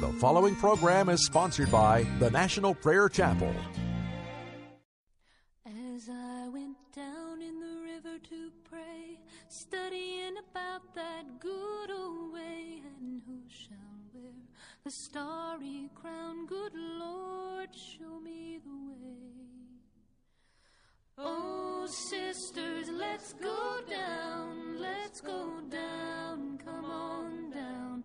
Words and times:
The 0.00 0.12
following 0.12 0.54
program 0.56 1.08
is 1.08 1.24
sponsored 1.24 1.70
by 1.70 2.06
the 2.18 2.30
National 2.30 2.74
Prayer 2.74 3.08
Chapel. 3.08 3.54
As 5.64 6.10
I 6.10 6.48
went 6.48 6.76
down 6.94 7.40
in 7.40 7.58
the 7.58 7.80
river 7.82 8.18
to 8.28 8.50
pray, 8.68 9.18
studying 9.48 10.34
about 10.36 10.94
that 10.94 11.40
good 11.40 11.90
old 11.90 12.34
way, 12.34 12.82
and 13.00 13.22
who 13.26 13.40
shall 13.48 13.76
wear 14.12 14.32
the 14.84 14.90
starry 14.90 15.88
crown? 15.94 16.44
Good 16.44 16.74
Lord, 16.74 17.70
show 17.74 18.20
me 18.20 18.60
the 18.62 19.06
way. 19.06 19.46
Oh, 21.16 21.86
sisters, 22.10 22.90
let's 22.90 23.32
go 23.32 23.80
down, 23.88 24.78
let's 24.78 25.22
go 25.22 25.62
down, 25.70 26.58
come 26.58 26.84
on 26.84 27.50
down. 27.50 28.04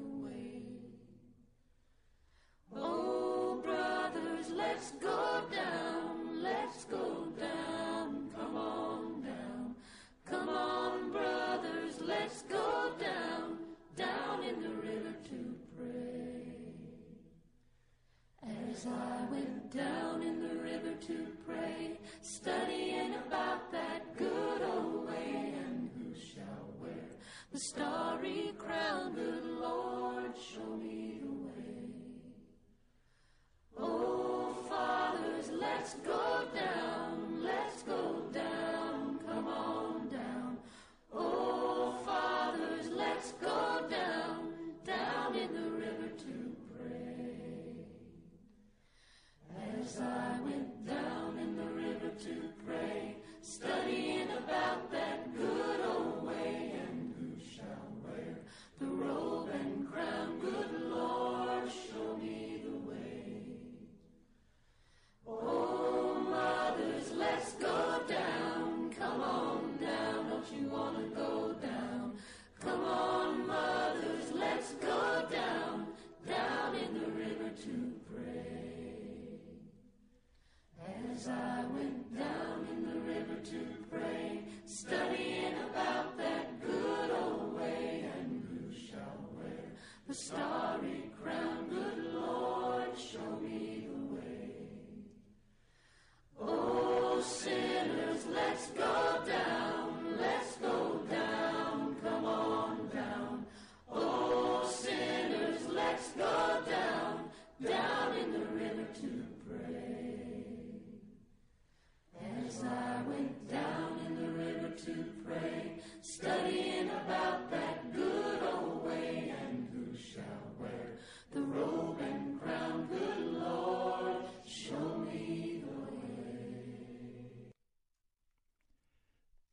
Oh, 2.75 3.61
brothers, 3.63 4.49
let's 4.49 4.91
go 4.91 5.41
down, 5.51 6.41
let's 6.41 6.85
go 6.85 7.25
down, 7.39 8.29
come 8.35 8.55
on 8.55 9.21
down. 9.21 9.75
Come 10.25 10.49
on, 10.49 11.11
brothers, 11.11 11.99
let's 12.01 12.43
go 12.43 12.91
down, 12.99 13.57
down 13.97 14.43
in 14.43 14.61
the 14.61 14.69
river 14.69 15.15
to 15.29 15.55
pray. 15.77 16.47
As 18.71 18.85
I 18.85 19.25
went 19.31 19.75
down 19.75 20.21
in 20.21 20.41
the 20.41 20.55
river 20.63 20.93
to 21.07 21.27
pray, 21.45 21.80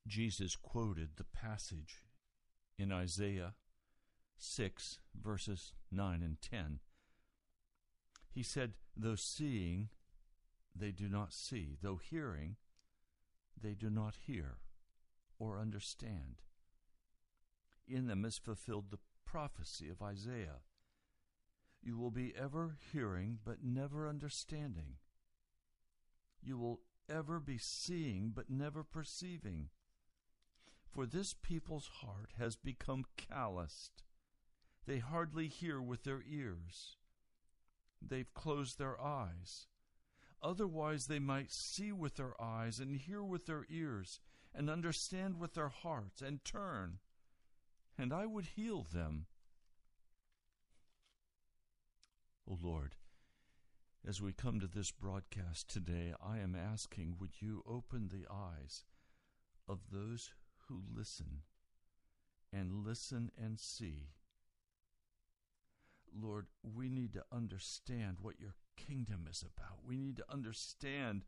Jesus 0.09 0.57
quoted 0.57 1.11
the 1.17 1.25
passage 1.25 2.03
in 2.79 2.91
Isaiah 2.91 3.55
6, 4.39 5.01
verses 5.15 5.75
9 5.93 6.23
and 6.23 6.41
10. 6.41 6.81
He 8.31 8.43
said, 8.43 8.73
Though 8.97 9.17
seeing, 9.17 9.91
they 10.75 10.93
do 10.93 11.09
not 11.09 11.33
see, 11.33 11.77
though 11.83 12.01
hearing, 12.03 12.57
they 13.61 13.75
do 13.75 13.91
not 13.91 14.15
hear 14.27 14.59
or 15.39 15.59
understand. 15.59 16.43
In 17.87 18.07
them 18.07 18.25
is 18.25 18.39
fulfilled 18.39 18.91
the 18.91 18.99
prophecy 19.25 19.89
of 19.89 20.03
Isaiah. 20.03 20.61
You 21.83 21.97
will 21.97 22.11
be 22.11 22.35
ever 22.37 22.79
hearing, 22.93 23.39
but 23.45 23.63
never 23.63 24.09
understanding. 24.09 24.97
You 26.43 26.59
will 26.59 26.81
ever 27.09 27.41
be 27.41 27.59
seeing, 27.59 28.33
but 28.35 28.51
never 28.51 28.85
perceiving. 28.85 29.69
For 30.95 31.07
this 31.07 31.35
people's 31.35 31.89
heart 32.01 32.33
has 32.39 32.57
become 32.57 33.05
calloused. 33.17 34.03
They 34.87 34.99
hardly 34.99 35.49
hear 35.49 35.81
with 35.81 36.05
their 36.05 36.23
ears. 36.29 36.97
They've 38.01 38.33
closed 38.35 38.79
their 38.79 39.01
eyes. 39.01 39.67
Otherwise, 40.43 41.07
they 41.07 41.19
might 41.19 41.51
see 41.51 41.93
with 41.93 42.17
their 42.17 42.41
eyes 42.41 42.79
and 42.79 42.97
hear 42.97 43.23
with 43.23 43.47
their 43.47 43.65
ears 43.69 44.21
and 44.55 44.71
understand 44.71 45.39
with 45.39 45.55
their 45.55 45.69
hearts 45.69 46.23
and 46.23 46.45
turn, 46.45 46.99
and 47.97 48.13
I 48.13 48.27
would 48.27 48.47
heal 48.57 48.83
them. 48.83 49.27
O 52.49 52.57
Lord, 52.61 52.95
as 54.07 54.23
we 54.23 54.33
come 54.33 54.59
to 54.61 54.67
this 54.67 54.91
broadcast 54.91 55.69
today, 55.69 56.15
I 56.25 56.39
am 56.39 56.55
asking, 56.55 57.17
would 57.21 57.43
you 57.43 57.63
open 57.67 58.09
the 58.09 58.27
eyes 58.31 58.85
of 59.69 59.91
those 59.93 60.33
who 60.69 60.83
listen 60.95 61.43
and 62.53 62.85
listen 62.85 63.31
and 63.43 63.59
see? 63.59 64.09
Lord, 66.15 66.47
we 66.63 66.89
need 66.89 67.13
to 67.15 67.25
understand 67.33 68.19
what 68.21 68.41
your 68.41 68.55
kingdom 68.77 69.27
is 69.31 69.43
about. 69.43 69.79
We 69.87 69.99
need 69.99 70.17
to 70.17 70.33
understand 70.33 71.25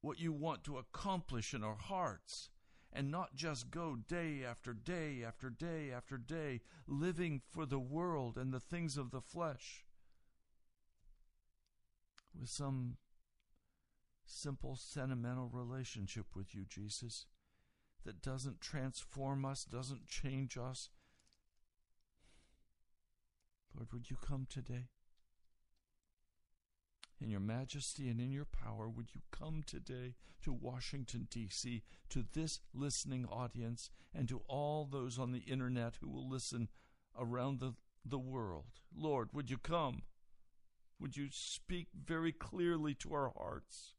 what 0.00 0.20
you 0.20 0.32
want 0.32 0.64
to 0.64 0.78
accomplish 0.78 1.54
in 1.54 1.64
our 1.64 1.76
hearts 1.76 2.50
and 2.92 3.10
not 3.10 3.34
just 3.34 3.70
go 3.70 3.96
day 3.96 4.42
after 4.48 4.72
day 4.72 5.24
after 5.26 5.50
day 5.50 5.90
after 5.90 6.16
day 6.16 6.60
living 6.86 7.42
for 7.50 7.66
the 7.66 7.78
world 7.78 8.36
and 8.38 8.52
the 8.52 8.60
things 8.60 8.96
of 8.96 9.10
the 9.10 9.20
flesh 9.20 9.84
with 12.38 12.48
some 12.48 12.96
simple, 14.24 14.76
sentimental 14.76 15.48
relationship 15.52 16.26
with 16.34 16.54
you, 16.54 16.64
Jesus, 16.68 17.26
that 18.04 18.22
doesn't 18.22 18.60
transform 18.60 19.44
us, 19.44 19.64
doesn't 19.64 20.08
change 20.08 20.56
us. 20.56 20.90
Lord, 23.74 23.92
would 23.92 24.10
you 24.10 24.16
come 24.16 24.46
today? 24.48 24.88
In 27.20 27.30
your 27.30 27.40
majesty 27.40 28.08
and 28.08 28.20
in 28.20 28.30
your 28.30 28.44
power, 28.44 28.88
would 28.88 29.14
you 29.14 29.22
come 29.30 29.62
today 29.66 30.14
to 30.42 30.52
Washington, 30.52 31.26
D.C., 31.30 31.82
to 32.10 32.24
this 32.32 32.60
listening 32.74 33.24
audience, 33.26 33.88
and 34.14 34.28
to 34.28 34.42
all 34.46 34.84
those 34.84 35.18
on 35.18 35.32
the 35.32 35.40
internet 35.40 35.94
who 36.00 36.10
will 36.10 36.28
listen 36.28 36.68
around 37.18 37.60
the, 37.60 37.74
the 38.04 38.18
world? 38.18 38.80
Lord, 38.94 39.30
would 39.32 39.48
you 39.48 39.58
come? 39.58 40.02
Would 41.00 41.16
you 41.16 41.28
speak 41.30 41.88
very 42.04 42.32
clearly 42.32 42.94
to 42.96 43.14
our 43.14 43.32
hearts? 43.36 43.94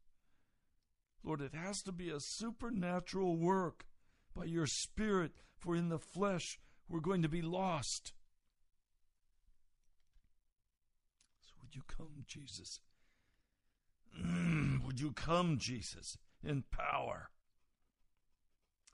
Lord, 1.23 1.41
it 1.41 1.55
has 1.55 1.81
to 1.83 1.91
be 1.91 2.09
a 2.09 2.19
supernatural 2.19 3.37
work 3.37 3.85
by 4.35 4.45
your 4.45 4.67
Spirit, 4.67 5.31
for 5.57 5.75
in 5.75 5.89
the 5.89 5.99
flesh 5.99 6.59
we're 6.89 6.99
going 6.99 7.21
to 7.21 7.29
be 7.29 7.41
lost. 7.41 8.13
So 11.41 11.53
would 11.61 11.75
you 11.75 11.81
come, 11.87 12.25
Jesus? 12.27 12.79
Mm, 14.19 14.85
would 14.85 14.99
you 14.99 15.11
come, 15.11 15.57
Jesus, 15.57 16.17
in 16.43 16.63
power? 16.71 17.29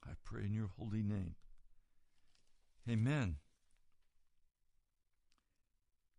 I 0.06 0.14
pray 0.24 0.46
in 0.46 0.54
your 0.54 0.72
holy 0.78 1.04
name. 1.04 1.36
Amen. 2.90 3.36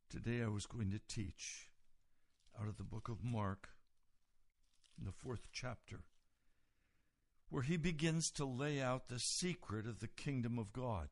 Today 0.09 0.43
I 0.43 0.49
was 0.49 0.67
going 0.67 0.91
to 0.91 1.01
teach 1.09 1.69
out 2.61 2.69
of 2.69 2.77
the 2.77 2.85
book 2.85 3.09
of 3.09 3.25
Mark, 3.25 3.71
in 4.99 5.07
the 5.07 5.13
fourth 5.13 5.49
chapter, 5.53 6.05
where 7.53 7.63
he 7.63 7.77
begins 7.77 8.31
to 8.31 8.47
lay 8.47 8.81
out 8.81 9.09
the 9.09 9.19
secret 9.19 9.87
of 9.87 10.01
the 10.01 10.09
kingdom 10.09 10.59
of 10.59 10.73
God. 10.73 11.09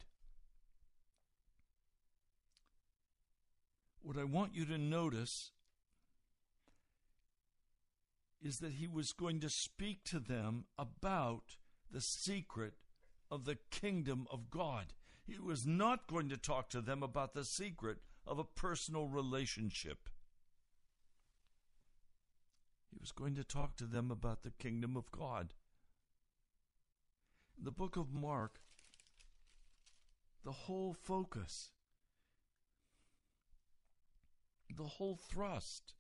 What 4.00 4.16
I 4.16 4.24
want 4.24 4.54
you 4.54 4.64
to 4.64 4.78
notice 4.78 5.50
is 8.40 8.60
that 8.60 8.72
he 8.72 8.88
was 8.88 9.12
going 9.12 9.40
to 9.40 9.50
speak 9.50 10.02
to 10.04 10.18
them 10.18 10.64
about 10.78 11.58
the 11.92 12.00
secret 12.00 12.72
of 13.30 13.44
the 13.44 13.58
kingdom 13.70 14.26
of 14.30 14.48
God. 14.48 14.94
He 15.26 15.38
was 15.38 15.66
not 15.66 16.06
going 16.06 16.30
to 16.30 16.38
talk 16.38 16.70
to 16.70 16.80
them 16.80 17.02
about 17.02 17.34
the 17.34 17.44
secret 17.44 17.98
of 18.26 18.38
a 18.38 18.44
personal 18.44 19.08
relationship. 19.08 20.08
He 22.90 22.96
was 22.98 23.12
going 23.12 23.34
to 23.34 23.44
talk 23.44 23.76
to 23.76 23.84
them 23.84 24.10
about 24.10 24.42
the 24.42 24.52
kingdom 24.52 24.96
of 24.96 25.10
God. 25.10 25.52
The 27.62 27.70
book 27.70 27.96
of 27.96 28.14
Mark, 28.14 28.60
the 30.44 30.52
whole 30.52 30.94
focus, 30.94 31.70
the 34.74 34.84
whole 34.84 35.18
thrust 35.30 35.94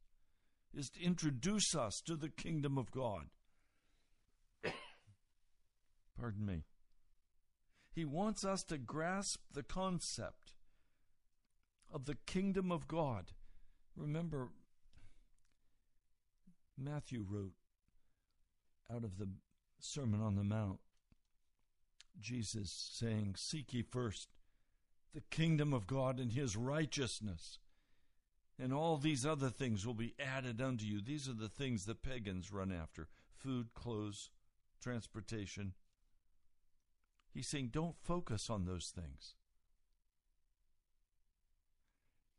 is 0.74 0.88
to 0.90 1.02
introduce 1.02 1.74
us 1.74 2.00
to 2.06 2.16
the 2.16 2.30
kingdom 2.30 2.78
of 2.78 2.90
God. 2.90 3.26
Pardon 6.18 6.46
me. 6.46 6.64
He 7.92 8.04
wants 8.04 8.44
us 8.44 8.62
to 8.64 8.78
grasp 8.78 9.40
the 9.52 9.62
concept 9.62 10.54
of 11.92 12.06
the 12.06 12.16
kingdom 12.26 12.70
of 12.70 12.86
God. 12.86 13.32
Remember, 13.96 14.48
Matthew 16.78 17.26
wrote 17.28 17.52
out 18.90 19.04
of 19.04 19.18
the 19.18 19.28
Sermon 19.80 20.22
on 20.22 20.36
the 20.36 20.44
Mount, 20.44 20.78
Jesus 22.20 22.70
saying, 22.92 23.34
Seek 23.36 23.72
ye 23.72 23.82
first 23.82 24.28
the 25.14 25.22
kingdom 25.30 25.72
of 25.72 25.86
God 25.86 26.18
and 26.18 26.32
his 26.32 26.56
righteousness, 26.56 27.58
and 28.58 28.72
all 28.72 28.96
these 28.96 29.26
other 29.26 29.48
things 29.48 29.86
will 29.86 29.94
be 29.94 30.14
added 30.18 30.60
unto 30.60 30.84
you. 30.84 31.00
These 31.00 31.28
are 31.28 31.34
the 31.34 31.48
things 31.48 31.84
the 31.84 31.94
pagans 31.94 32.52
run 32.52 32.72
after 32.72 33.08
food, 33.36 33.74
clothes, 33.74 34.30
transportation. 34.80 35.72
He's 37.32 37.48
saying, 37.48 37.70
Don't 37.72 37.96
focus 38.02 38.50
on 38.50 38.64
those 38.64 38.92
things. 38.94 39.34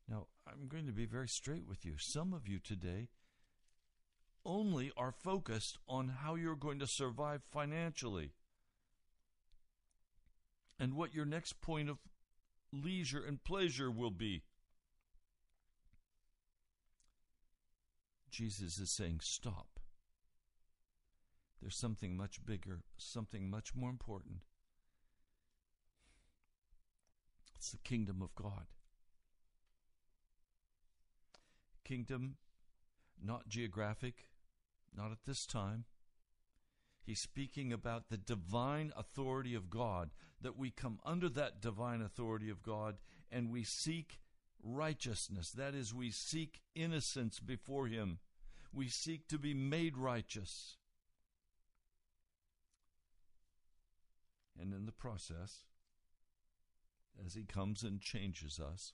Now, 0.07 0.28
I'm 0.45 0.68
going 0.68 0.88
to 0.88 0.92
be 0.92 1.06
very 1.06 1.28
straight 1.28 1.66
with 1.68 1.86
you. 1.86 1.94
Some 1.98 2.33
of 2.33 2.48
you 2.48 2.60
today 2.60 3.10
only 4.44 4.92
are 4.98 5.12
focused 5.12 5.78
on 5.88 6.10
how 6.10 6.36
you're 6.36 6.56
going 6.56 6.80
to 6.80 6.88
survive 6.88 7.42
financially 7.44 8.33
and 10.81 10.95
what 10.95 11.13
your 11.13 11.25
next 11.25 11.62
point 11.62 11.92
of 11.92 12.00
leisure 12.74 13.24
and 13.24 13.44
pleasure 13.44 13.92
will 13.92 14.10
be. 14.10 14.42
Jesus 18.31 18.80
is 18.80 18.89
saying, 18.89 19.19
Stop. 19.22 19.80
There's 21.62 21.75
something 21.75 22.18
much 22.18 22.44
bigger, 22.44 22.80
something 22.98 23.48
much 23.48 23.75
more 23.75 23.92
important. 23.92 24.38
It's 27.56 27.69
the 27.69 27.78
kingdom 27.78 28.24
of 28.24 28.33
God. 28.33 28.66
Kingdom, 31.83 32.38
not 33.24 33.48
geographic, 33.48 34.30
not 34.98 35.12
at 35.12 35.25
this 35.28 35.45
time. 35.45 35.86
He's 37.04 37.19
speaking 37.19 37.72
about 37.72 38.10
the 38.10 38.18
divine 38.18 38.92
authority 38.95 39.54
of 39.54 39.69
God, 39.69 40.10
that 40.42 40.58
we 40.58 40.72
come 40.72 41.00
under 41.06 41.30
that 41.30 41.62
divine 41.62 42.02
authority 42.02 42.50
of 42.50 42.64
God 42.64 42.98
and 43.32 43.52
we 43.52 43.64
seek 43.64 44.20
righteousness. 44.64 45.52
That 45.52 45.74
is, 45.74 45.94
we 45.94 46.12
seek 46.12 46.62
innocence 46.76 47.40
before 47.40 47.88
Him. 47.88 48.20
We 48.74 48.88
seek 48.88 49.28
to 49.30 49.38
be 49.38 49.54
made 49.54 49.98
righteous. 49.98 50.78
And 54.60 54.74
in 54.74 54.86
the 54.86 54.92
process, 54.92 55.66
as 57.26 57.34
He 57.34 57.44
comes 57.44 57.84
and 57.84 58.00
changes 58.00 58.60
us, 58.60 58.94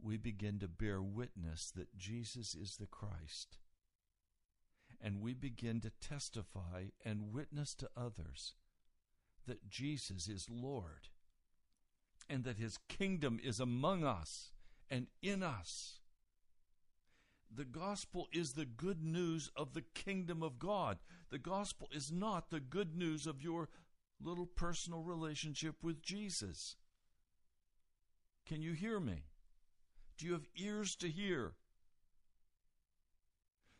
we 0.00 0.16
begin 0.16 0.58
to 0.58 0.68
bear 0.68 1.00
witness 1.00 1.72
that 1.76 1.96
Jesus 1.96 2.54
is 2.54 2.76
the 2.76 2.86
Christ 2.86 3.58
and 5.02 5.20
we 5.20 5.34
begin 5.34 5.80
to 5.80 5.90
testify 6.00 6.84
and 7.04 7.32
witness 7.32 7.74
to 7.74 7.88
others 7.96 8.54
that 9.46 9.68
Jesus 9.68 10.28
is 10.28 10.48
Lord 10.50 11.08
and 12.28 12.44
that 12.44 12.58
his 12.58 12.78
kingdom 12.88 13.40
is 13.42 13.60
among 13.60 14.04
us 14.04 14.52
and 14.90 15.06
in 15.22 15.42
us. 15.42 15.98
The 17.54 17.64
gospel 17.64 18.28
is 18.32 18.52
the 18.52 18.64
good 18.64 19.02
news 19.02 19.50
of 19.54 19.74
the 19.74 19.84
kingdom 19.94 20.42
of 20.42 20.58
God. 20.58 20.98
The 21.30 21.38
gospel 21.38 21.88
is 21.92 22.10
not 22.10 22.50
the 22.50 22.60
good 22.60 22.96
news 22.96 23.26
of 23.26 23.42
your 23.42 23.68
little 24.22 24.46
personal 24.46 25.02
relationship 25.02 25.76
with 25.82 26.02
Jesus. 26.02 26.76
Can 28.46 28.62
you 28.62 28.72
hear 28.72 29.00
me? 29.00 29.24
Do 30.16 30.26
you 30.26 30.32
have 30.32 30.46
ears 30.56 30.96
to 30.96 31.08
hear? 31.08 31.52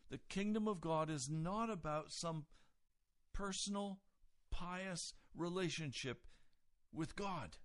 The 0.09 0.19
kingdom 0.29 0.67
of 0.67 0.79
God 0.79 1.09
is 1.09 1.29
not 1.29 1.71
about 1.71 2.11
some 2.11 2.45
personal, 3.33 3.99
pious 4.53 5.13
relationship 5.35 6.27
with 6.93 7.15
God. 7.15 7.57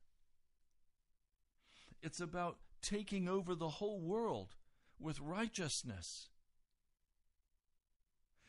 It's 2.02 2.20
about 2.20 2.56
taking 2.80 3.28
over 3.28 3.54
the 3.54 3.68
whole 3.68 4.00
world 4.00 4.54
with 4.98 5.20
righteousness. 5.20 6.30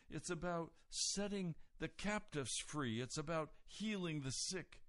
It's 0.09 0.29
about 0.29 0.71
setting 0.89 1.55
the 1.79 1.89
captives 1.89 2.57
free. 2.57 3.01
It's 3.01 3.17
about 3.17 3.49
healing 3.67 4.21
the 4.21 4.31
sick. 4.31 4.81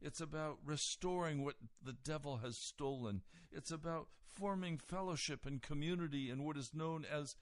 It's 0.00 0.20
about 0.20 0.58
restoring 0.64 1.44
what 1.44 1.56
the 1.82 1.96
devil 2.04 2.38
has 2.38 2.56
stolen. 2.56 3.22
It's 3.50 3.70
about 3.70 4.08
forming 4.28 4.78
fellowship 4.78 5.46
and 5.46 5.62
community 5.62 6.30
in 6.30 6.44
what 6.44 6.56
is 6.56 6.74
known 6.74 7.04
as 7.10 7.34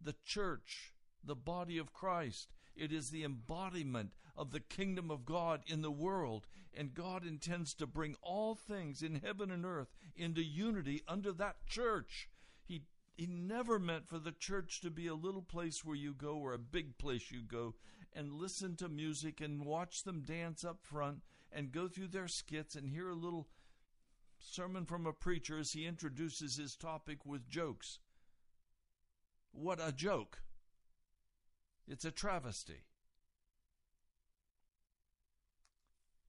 the 0.00 0.14
church, 0.24 0.92
the 1.24 1.36
body 1.36 1.78
of 1.78 1.92
Christ. 1.92 2.52
It 2.74 2.92
is 2.92 3.10
the 3.10 3.24
embodiment 3.24 4.12
of 4.36 4.50
the 4.50 4.60
kingdom 4.60 5.10
of 5.10 5.24
God 5.24 5.62
in 5.66 5.82
the 5.82 5.90
world, 5.90 6.46
and 6.74 6.94
God 6.94 7.26
intends 7.26 7.74
to 7.74 7.86
bring 7.86 8.16
all 8.22 8.54
things 8.54 9.02
in 9.02 9.16
heaven 9.16 9.50
and 9.50 9.64
earth 9.64 9.94
into 10.16 10.42
unity 10.42 11.02
under 11.06 11.32
that 11.32 11.66
church. 11.66 12.28
He 12.64 12.82
he 13.14 13.26
never 13.26 13.78
meant 13.78 14.08
for 14.08 14.18
the 14.18 14.32
church 14.32 14.80
to 14.80 14.90
be 14.90 15.06
a 15.06 15.14
little 15.14 15.42
place 15.42 15.84
where 15.84 15.96
you 15.96 16.14
go 16.14 16.38
or 16.38 16.54
a 16.54 16.58
big 16.58 16.96
place 16.96 17.30
you 17.30 17.42
go 17.42 17.74
and 18.14 18.32
listen 18.32 18.76
to 18.76 18.88
music 18.88 19.40
and 19.40 19.66
watch 19.66 20.02
them 20.02 20.22
dance 20.22 20.64
up 20.64 20.78
front 20.82 21.22
and 21.50 21.72
go 21.72 21.88
through 21.88 22.08
their 22.08 22.28
skits 22.28 22.74
and 22.74 22.88
hear 22.88 23.10
a 23.10 23.14
little 23.14 23.48
sermon 24.38 24.84
from 24.84 25.06
a 25.06 25.12
preacher 25.12 25.58
as 25.58 25.72
he 25.72 25.86
introduces 25.86 26.56
his 26.56 26.74
topic 26.74 27.24
with 27.24 27.48
jokes. 27.48 28.00
What 29.52 29.78
a 29.80 29.92
joke. 29.92 30.42
It's 31.86 32.04
a 32.04 32.10
travesty. 32.10 32.84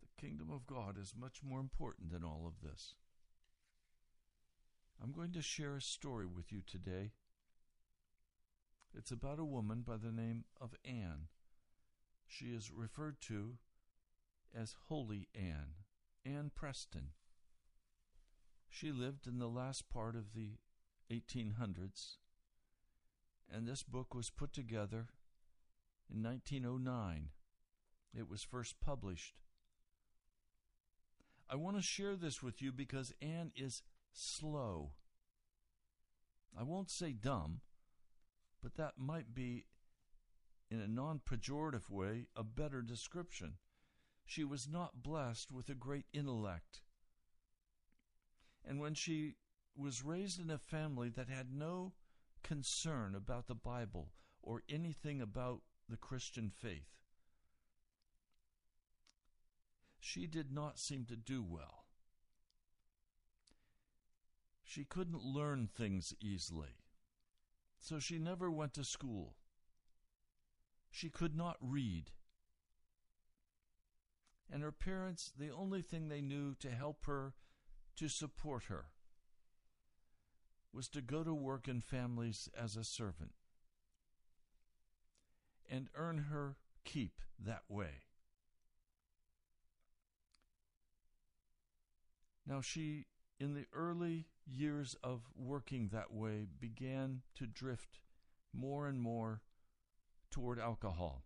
The 0.01 0.22
kingdom 0.22 0.50
of 0.51 0.65
God 0.65 0.98
is 1.00 1.13
much 1.17 1.41
more 1.43 1.60
important 1.60 2.12
than 2.12 2.24
all 2.24 2.45
of 2.48 2.67
this. 2.67 2.95
I'm 5.01 5.12
going 5.12 5.33
to 5.33 5.41
share 5.41 5.75
a 5.75 5.81
story 5.81 6.25
with 6.25 6.51
you 6.51 6.62
today. 6.65 7.12
It's 8.95 9.12
about 9.12 9.39
a 9.39 9.45
woman 9.45 9.83
by 9.86 9.98
the 9.98 10.12
name 10.12 10.45
of 10.62 10.75
Anne. 10.86 11.27
She 12.27 12.48
is 12.48 12.72
referred 12.72 13.19
to 13.22 13.57
as 14.55 14.75
Holy 14.88 15.27
Anne, 15.36 15.74
Anne 16.25 16.51
Preston. 16.55 17.10
She 18.69 18.91
lived 18.91 19.27
in 19.27 19.39
the 19.39 19.48
last 19.48 19.89
part 19.89 20.15
of 20.15 20.33
the 20.33 20.57
1800s, 21.12 22.17
and 23.51 23.67
this 23.67 23.83
book 23.83 24.15
was 24.15 24.29
put 24.29 24.53
together 24.53 25.07
in 26.12 26.24
1909. 26.24 27.29
It 28.15 28.29
was 28.29 28.43
first 28.43 28.79
published. 28.79 29.36
I 31.50 31.55
want 31.55 31.75
to 31.77 31.83
share 31.83 32.15
this 32.15 32.41
with 32.41 32.62
you 32.62 32.72
because 32.72 33.13
Anne 33.22 33.51
is 33.55 33.83
slow. 34.12 34.91
I 36.57 36.63
won't 36.63 36.89
say 36.89 37.13
dumb, 37.13 37.62
but 38.62 38.75
that 38.75 38.93
might 38.98 39.33
be, 39.33 39.65
in 40.69 40.79
a 40.79 40.88
non 40.88 41.19
pejorative 41.19 41.89
way, 41.89 42.27
a 42.36 42.43
better 42.43 42.81
description. 42.81 43.55
She 44.25 44.43
was 44.43 44.67
not 44.67 45.03
blessed 45.03 45.51
with 45.51 45.69
a 45.69 45.75
great 45.75 46.05
intellect. 46.13 46.81
And 48.65 48.79
when 48.79 48.93
she 48.93 49.36
was 49.75 50.03
raised 50.03 50.39
in 50.39 50.50
a 50.50 50.57
family 50.57 51.10
that 51.10 51.27
had 51.27 51.51
no 51.51 51.93
concern 52.43 53.15
about 53.15 53.48
the 53.48 53.55
Bible 53.55 54.12
or 54.41 54.63
anything 54.69 55.22
about 55.22 55.62
the 55.90 55.98
Christian 55.98 56.50
faith, 56.50 56.94
she 60.00 60.28
did 60.28 60.52
not 60.52 60.80
seem 60.80 61.06
to 61.06 61.16
do 61.16 61.42
well. 61.42 61.86
She 64.63 64.84
couldn't 64.84 65.24
learn 65.24 65.68
things 65.68 66.13
easily, 66.20 66.80
so 67.78 68.00
she 68.00 68.18
never 68.18 68.50
went 68.50 68.74
to 68.74 68.84
school. 68.84 69.36
She 70.90 71.10
could 71.10 71.36
not 71.36 71.58
read. 71.62 72.12
And 74.52 74.62
her 74.62 74.72
parents, 74.72 75.32
the 75.38 75.52
only 75.52 75.82
thing 75.82 76.08
they 76.08 76.22
knew 76.22 76.56
to 76.56 76.72
help 76.72 77.06
her, 77.06 77.34
to 77.96 78.08
support 78.08 78.66
her, 78.66 78.86
was 80.74 80.90
to 80.90 81.02
go 81.02 81.24
to 81.24 81.34
work 81.34 81.68
in 81.68 81.82
families 81.82 82.50
as 82.60 82.75
a 82.75 82.84
servant 82.84 83.34
and 85.74 85.88
earn 85.96 86.25
her 86.30 86.56
keep 86.86 87.20
that 87.44 87.63
way. 87.68 88.03
Now, 92.46 92.62
she, 92.62 93.08
in 93.39 93.56
the 93.56 93.65
early 93.74 94.27
years 94.46 94.96
of 95.03 95.22
working 95.36 95.89
that 95.92 96.13
way, 96.13 96.46
began 96.60 97.22
to 97.36 97.48
drift 97.48 98.01
more 98.53 98.88
and 98.88 99.01
more 99.01 99.42
toward 100.30 100.60
alcohol 100.60 101.24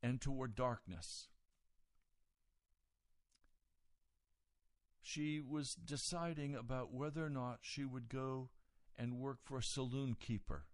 and 0.00 0.20
toward 0.20 0.54
darkness. 0.54 1.26
She 5.02 5.40
was 5.40 5.74
deciding 5.74 6.54
about 6.54 6.92
whether 6.92 7.26
or 7.26 7.30
not 7.30 7.58
she 7.62 7.84
would 7.84 8.08
go 8.08 8.50
and 8.96 9.18
work 9.18 9.38
for 9.42 9.58
a 9.58 9.62
saloon 9.62 10.14
keeper 10.14 10.66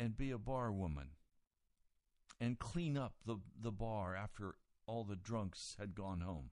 and 0.00 0.16
be 0.16 0.30
a 0.30 0.38
bar 0.38 0.72
woman 0.72 1.10
and 2.40 2.58
clean 2.58 2.96
up 2.96 3.16
the, 3.26 3.36
the 3.60 3.70
bar 3.70 4.16
after 4.16 4.54
all 4.86 5.04
the 5.04 5.14
drunks 5.14 5.76
had 5.78 5.94
gone 5.94 6.22
home. 6.22 6.50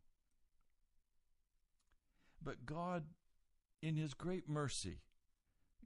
But 2.43 2.67
God, 2.67 3.05
in 3.81 3.97
His 3.97 4.12
great 4.12 4.49
mercy, 4.49 5.00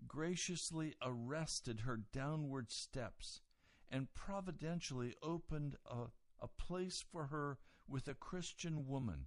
graciously 0.09 0.95
arrested 1.01 1.81
her 1.81 2.01
downward 2.13 2.73
steps 2.73 3.43
and 3.89 4.13
providentially 4.13 5.15
opened 5.23 5.77
a, 5.87 6.07
a 6.41 6.49
place 6.49 7.05
for 7.13 7.27
her 7.27 7.59
with 7.89 8.09
a 8.09 8.15
Christian 8.15 8.89
woman, 8.89 9.27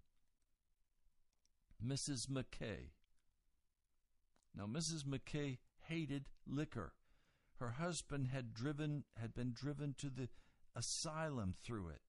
Mrs. 1.83 2.27
McKay. 2.27 2.89
Now, 4.53 4.65
Mrs. 4.65 5.03
McKay 5.03 5.59
hated 5.87 6.25
liquor. 6.45 6.93
Her 7.59 7.71
husband 7.71 8.27
had 8.27 8.53
driven 8.53 9.05
had 9.17 9.33
been 9.33 9.53
driven 9.53 9.95
to 9.99 10.09
the 10.09 10.29
asylum 10.75 11.55
through 11.63 11.89
it. 11.89 12.01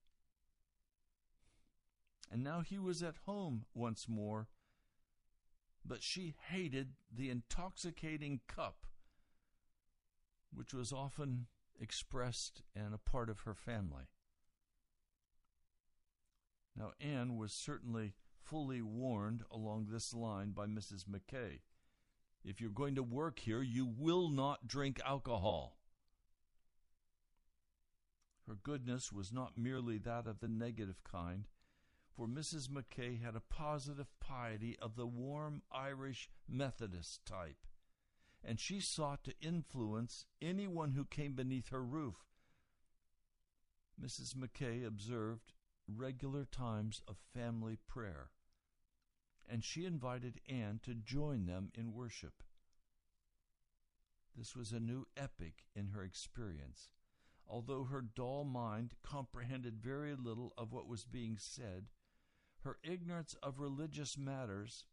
And 2.31 2.43
now 2.43 2.61
he 2.61 2.79
was 2.79 3.03
at 3.03 3.17
home 3.25 3.67
once 3.73 4.09
more 4.09 4.49
but 5.89 6.03
she 6.03 6.35
hated 6.51 6.95
the 7.13 7.31
intoxicating 7.31 8.41
cup, 8.49 8.87
which 10.53 10.75
was 10.75 10.93
often 10.93 11.47
expressed 11.81 12.63
and 12.75 12.95
a 12.95 12.99
part 12.99 13.29
of 13.31 13.41
her 13.41 13.55
family. 13.55 14.05
Now, 16.75 16.93
Anne 17.01 17.37
was 17.37 17.53
certainly 17.53 18.15
fully 18.43 18.83
warned 18.83 19.45
along 19.51 19.87
this 19.89 20.13
line 20.13 20.51
by 20.51 20.67
Mrs. 20.67 21.05
McKay. 21.05 21.61
If 22.47 22.61
you're 22.61 22.71
going 22.71 22.95
to 22.95 23.03
work 23.03 23.41
here, 23.41 23.61
you 23.61 23.85
will 23.85 24.31
not 24.31 24.69
drink 24.69 25.01
alcohol. 25.05 25.79
Her 28.47 28.55
goodness 28.55 29.13
was 29.13 29.33
not 29.33 29.59
merely 29.59 29.99
that 29.99 30.29
of 30.29 30.39
the 30.39 30.47
negative 30.47 31.03
kind, 31.03 31.49
for 32.17 32.29
Mrs. 32.29 32.69
McKay 32.69 33.21
had 33.21 33.35
a 33.35 33.41
positive 33.41 34.07
piety 34.21 34.79
of 34.81 34.95
the 34.95 35.09
warm 35.09 35.63
Irish 35.73 36.31
Methodist 36.49 37.27
type, 37.27 37.67
and 38.45 38.61
she 38.61 38.79
sought 38.79 39.25
to 39.25 39.35
influence 39.41 40.25
anyone 40.41 40.93
who 40.93 41.05
came 41.05 41.35
beneath 41.35 41.71
her 41.71 41.85
roof. 41.85 42.15
Mrs. 44.01 44.35
McKay 44.35 44.87
observed 44.87 45.53
regular 45.89 46.45
times 46.45 47.03
of 47.09 47.17
family 47.35 47.79
prayer, 47.89 48.31
and 49.49 49.65
she 49.65 49.85
invited 49.85 50.41
Anne 50.49 50.81
to 50.83 50.95
join 50.95 51.47
them 51.47 51.71
in 51.75 51.93
worship. 51.93 52.43
This 54.37 54.55
was 54.55 54.73
a 54.73 54.81
new 54.81 55.07
epoch 55.17 55.65
in 55.75 55.89
her 55.89 56.03
experience. 56.03 56.91
Although 57.49 57.85
her 57.85 58.03
dull 58.03 58.45
mind 58.45 58.95
comprehended 59.03 59.81
very 59.81 60.15
little 60.15 60.53
of 60.59 60.73
what 60.73 60.89
was 60.89 61.05
being 61.05 61.39
said, 61.39 61.87
her 62.65 62.79
ignorance 62.83 63.37
of 63.43 63.61
religious 63.61 64.19
matters 64.19 64.85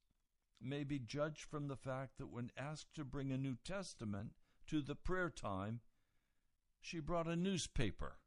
may 0.62 0.84
be 0.84 1.00
judged 1.00 1.42
from 1.42 1.68
the 1.68 1.76
fact 1.76 2.18
that 2.18 2.28
when 2.28 2.52
asked 2.56 2.94
to 2.96 3.04
bring 3.04 3.32
a 3.32 3.38
New 3.38 3.58
Testament 3.66 4.32
to 4.68 4.82
the 4.82 4.96
prayer 4.96 5.30
time, 5.30 5.82
she 6.80 7.00
brought 7.00 7.28
a 7.28 7.36
newspaper. 7.36 8.18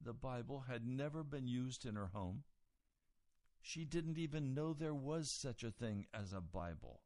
The 0.00 0.12
Bible 0.12 0.64
had 0.68 0.86
never 0.86 1.24
been 1.24 1.48
used 1.48 1.86
in 1.86 1.96
her 1.96 2.10
home. 2.12 2.44
She 3.66 3.86
didn't 3.86 4.18
even 4.18 4.52
know 4.52 4.74
there 4.74 4.94
was 4.94 5.30
such 5.30 5.64
a 5.64 5.70
thing 5.70 6.06
as 6.12 6.34
a 6.34 6.40
Bible. 6.42 7.00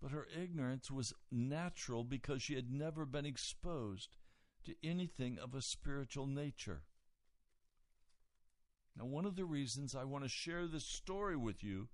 But 0.00 0.10
her 0.10 0.26
ignorance 0.36 0.90
was 0.90 1.14
natural 1.30 2.02
because 2.02 2.42
she 2.42 2.56
had 2.56 2.68
never 2.68 3.06
been 3.06 3.24
exposed 3.24 4.16
to 4.64 4.74
anything 4.82 5.38
of 5.38 5.54
a 5.54 5.62
spiritual 5.62 6.26
nature. 6.26 6.82
Now, 8.96 9.04
one 9.04 9.24
of 9.24 9.36
the 9.36 9.44
reasons 9.44 9.94
I 9.94 10.02
want 10.02 10.24
to 10.24 10.28
share 10.28 10.66
this 10.66 10.84
story 10.84 11.36
with 11.36 11.62
you 11.62 11.88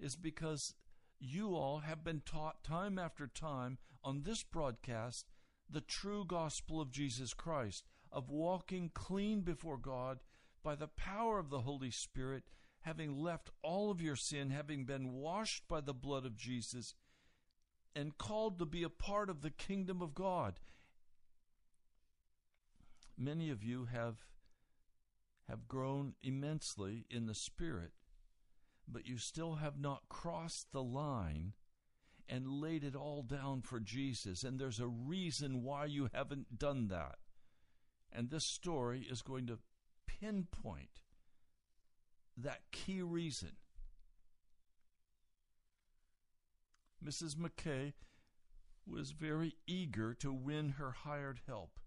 is 0.00 0.16
because 0.16 0.74
you 1.20 1.54
all 1.54 1.78
have 1.78 2.02
been 2.02 2.22
taught 2.26 2.64
time 2.64 2.98
after 2.98 3.28
time 3.28 3.78
on 4.02 4.22
this 4.22 4.42
broadcast 4.42 5.26
the 5.70 5.80
true 5.80 6.24
gospel 6.24 6.80
of 6.80 6.90
Jesus 6.90 7.34
Christ, 7.34 7.84
of 8.10 8.30
walking 8.30 8.90
clean 8.92 9.42
before 9.42 9.78
God 9.78 10.18
by 10.62 10.74
the 10.74 10.88
power 10.88 11.38
of 11.38 11.50
the 11.50 11.60
Holy 11.60 11.90
Spirit, 11.90 12.44
having 12.82 13.18
left 13.18 13.50
all 13.62 13.90
of 13.90 14.00
your 14.00 14.16
sin, 14.16 14.50
having 14.50 14.84
been 14.84 15.12
washed 15.12 15.68
by 15.68 15.80
the 15.80 15.94
blood 15.94 16.24
of 16.24 16.36
Jesus, 16.36 16.94
and 17.94 18.18
called 18.18 18.58
to 18.58 18.66
be 18.66 18.82
a 18.82 18.88
part 18.88 19.28
of 19.28 19.42
the 19.42 19.50
kingdom 19.50 20.00
of 20.00 20.14
God. 20.14 20.60
Many 23.18 23.50
of 23.50 23.62
you 23.62 23.86
have 23.92 24.16
have 25.48 25.66
grown 25.66 26.14
immensely 26.22 27.06
in 27.10 27.26
the 27.26 27.34
Spirit, 27.34 27.90
but 28.86 29.06
you 29.06 29.18
still 29.18 29.56
have 29.56 29.80
not 29.80 30.08
crossed 30.08 30.70
the 30.70 30.82
line 30.82 31.54
and 32.28 32.60
laid 32.60 32.84
it 32.84 32.94
all 32.94 33.22
down 33.22 33.60
for 33.60 33.80
Jesus. 33.80 34.44
And 34.44 34.58
there's 34.58 34.78
a 34.78 34.86
reason 34.86 35.64
why 35.64 35.86
you 35.86 36.08
haven't 36.14 36.56
done 36.58 36.86
that. 36.88 37.16
And 38.12 38.30
this 38.30 38.46
story 38.46 39.06
is 39.10 39.22
going 39.22 39.48
to 39.48 39.58
pinpoint 40.20 41.00
that 42.36 42.60
key 42.70 43.02
reason. 43.02 43.52
Mrs. 47.04 47.36
McKay 47.36 47.92
was 48.86 49.12
very 49.12 49.56
eager 49.66 50.14
to 50.14 50.32
win 50.32 50.70
her 50.70 50.90
hired 50.90 51.40
help. 51.46 51.78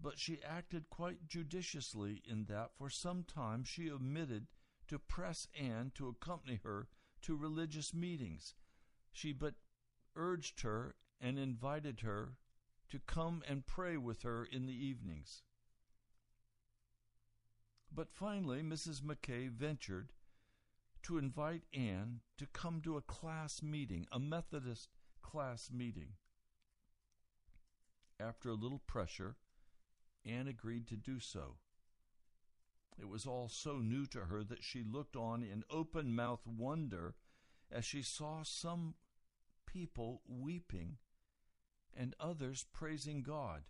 But 0.00 0.18
she 0.18 0.42
acted 0.42 0.90
quite 0.90 1.28
judiciously 1.28 2.22
in 2.28 2.46
that 2.46 2.70
for 2.76 2.90
some 2.90 3.24
time 3.24 3.64
she 3.64 3.90
omitted 3.90 4.46
to 4.88 4.98
press 4.98 5.46
Anne 5.58 5.92
to 5.94 6.08
accompany 6.08 6.60
her 6.64 6.88
to 7.22 7.36
religious 7.36 7.94
meetings. 7.94 8.54
She 9.12 9.32
but 9.32 9.54
urged 10.16 10.62
her 10.62 10.96
and 11.20 11.38
invited 11.38 12.00
her 12.00 12.36
to 12.90 12.98
come 12.98 13.42
and 13.46 13.66
pray 13.66 13.96
with 13.96 14.22
her 14.22 14.44
in 14.44 14.66
the 14.66 14.74
evenings. 14.74 15.42
But 17.94 18.10
finally, 18.10 18.62
Mrs. 18.62 19.02
McKay 19.02 19.50
ventured 19.50 20.12
to 21.02 21.18
invite 21.18 21.64
Anne 21.74 22.20
to 22.38 22.46
come 22.46 22.80
to 22.82 22.96
a 22.96 23.02
class 23.02 23.62
meeting, 23.62 24.06
a 24.10 24.18
Methodist 24.18 24.88
class 25.20 25.70
meeting. 25.70 26.14
After 28.18 28.48
a 28.50 28.54
little 28.54 28.78
pressure, 28.78 29.36
Anne 30.24 30.48
agreed 30.48 30.86
to 30.88 30.96
do 30.96 31.20
so. 31.20 31.56
It 32.98 33.08
was 33.08 33.26
all 33.26 33.48
so 33.48 33.78
new 33.78 34.06
to 34.06 34.26
her 34.26 34.44
that 34.44 34.62
she 34.62 34.84
looked 34.84 35.16
on 35.16 35.42
in 35.42 35.64
open 35.70 36.14
mouthed 36.14 36.46
wonder 36.46 37.14
as 37.70 37.84
she 37.84 38.02
saw 38.02 38.42
some 38.42 38.94
people 39.66 40.22
weeping 40.26 40.98
and 41.94 42.14
others 42.20 42.64
praising 42.72 43.22
God. 43.22 43.64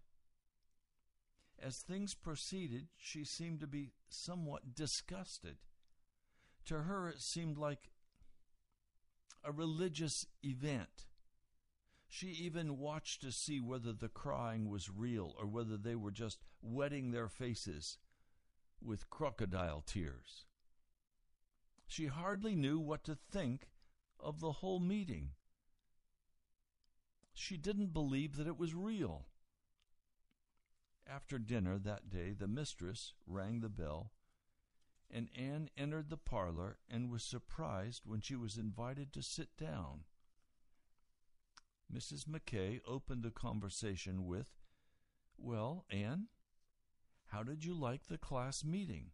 As 1.64 1.78
things 1.78 2.14
proceeded, 2.14 2.88
she 2.96 3.24
seemed 3.24 3.60
to 3.60 3.68
be 3.68 3.92
somewhat 4.08 4.74
disgusted. 4.74 5.58
To 6.66 6.82
her, 6.82 7.08
it 7.08 7.20
seemed 7.20 7.56
like 7.56 7.90
a 9.44 9.52
religious 9.52 10.26
event. 10.42 11.06
She 12.08 12.28
even 12.28 12.78
watched 12.78 13.22
to 13.22 13.30
see 13.30 13.60
whether 13.60 13.92
the 13.92 14.08
crying 14.08 14.68
was 14.68 14.90
real 14.90 15.34
or 15.38 15.46
whether 15.46 15.76
they 15.76 15.94
were 15.94 16.10
just 16.10 16.38
wetting 16.60 17.10
their 17.10 17.28
faces 17.28 17.98
with 18.80 19.08
crocodile 19.08 19.82
tears. 19.86 20.46
She 21.86 22.06
hardly 22.06 22.56
knew 22.56 22.78
what 22.78 23.04
to 23.04 23.14
think 23.14 23.68
of 24.18 24.40
the 24.40 24.52
whole 24.52 24.80
meeting. 24.80 25.30
She 27.32 27.56
didn't 27.56 27.92
believe 27.92 28.36
that 28.36 28.46
it 28.46 28.58
was 28.58 28.74
real. 28.74 29.26
After 31.06 31.38
dinner 31.38 31.78
that 31.78 32.10
day, 32.10 32.32
the 32.32 32.46
mistress 32.46 33.12
rang 33.26 33.60
the 33.60 33.68
bell, 33.68 34.12
and 35.10 35.28
Anne 35.36 35.68
entered 35.76 36.08
the 36.08 36.16
parlor 36.16 36.78
and 36.88 37.10
was 37.10 37.22
surprised 37.22 38.06
when 38.06 38.20
she 38.20 38.36
was 38.36 38.56
invited 38.56 39.12
to 39.12 39.22
sit 39.22 39.56
down. 39.56 40.04
Mrs. 41.92 42.26
Mackay 42.26 42.80
opened 42.86 43.22
the 43.22 43.30
conversation 43.30 44.24
with, 44.26 44.50
Well, 45.36 45.84
Anne, 45.90 46.28
how 47.26 47.42
did 47.42 47.64
you 47.64 47.74
like 47.74 48.06
the 48.06 48.18
class 48.18 48.64
meeting? 48.64 49.10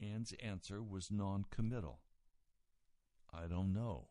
Anne's 0.00 0.32
answer 0.42 0.82
was 0.82 1.10
noncommittal. 1.10 2.00
I 3.32 3.46
don't 3.46 3.72
know. 3.72 4.08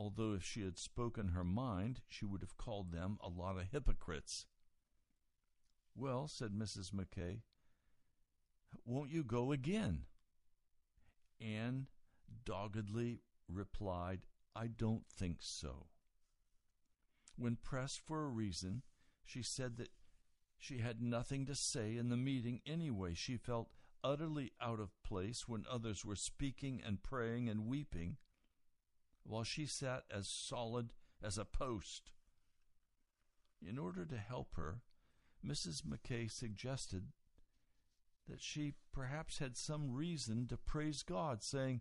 Although 0.00 0.32
if 0.32 0.42
she 0.42 0.62
had 0.62 0.78
spoken 0.78 1.28
her 1.28 1.44
mind, 1.44 2.00
she 2.08 2.24
would 2.24 2.40
have 2.40 2.56
called 2.56 2.90
them 2.90 3.18
a 3.22 3.28
lot 3.28 3.58
of 3.58 3.66
hypocrites. 3.70 4.46
Well, 5.94 6.26
said 6.26 6.52
Mrs. 6.52 6.90
Mackay, 6.94 7.42
won't 8.86 9.10
you 9.10 9.22
go 9.22 9.52
again? 9.52 10.04
Anne 11.38 11.88
doggedly 12.46 13.20
replied, 13.46 14.20
I 14.56 14.68
don't 14.68 15.04
think 15.06 15.40
so. 15.40 15.88
When 17.36 17.56
pressed 17.56 18.00
for 18.00 18.24
a 18.24 18.28
reason, 18.28 18.80
she 19.22 19.42
said 19.42 19.76
that 19.76 19.90
she 20.56 20.78
had 20.78 21.02
nothing 21.02 21.44
to 21.44 21.54
say 21.54 21.98
in 21.98 22.08
the 22.08 22.16
meeting 22.16 22.62
anyway. 22.64 23.12
She 23.12 23.36
felt 23.36 23.68
utterly 24.02 24.52
out 24.62 24.80
of 24.80 25.02
place 25.02 25.46
when 25.46 25.66
others 25.70 26.06
were 26.06 26.16
speaking 26.16 26.80
and 26.82 27.02
praying 27.02 27.50
and 27.50 27.66
weeping, 27.66 28.16
while 29.24 29.44
she 29.44 29.66
sat 29.66 30.04
as 30.10 30.28
solid 30.28 30.92
as 31.22 31.38
a 31.38 31.44
post. 31.44 32.10
In 33.66 33.78
order 33.78 34.04
to 34.06 34.16
help 34.16 34.54
her, 34.56 34.80
Mrs. 35.46 35.84
Mackay 35.84 36.28
suggested 36.28 37.12
that 38.28 38.40
she 38.40 38.74
perhaps 38.92 39.38
had 39.38 39.56
some 39.56 39.92
reason 39.92 40.46
to 40.48 40.56
praise 40.56 41.02
God, 41.02 41.42
saying, 41.42 41.80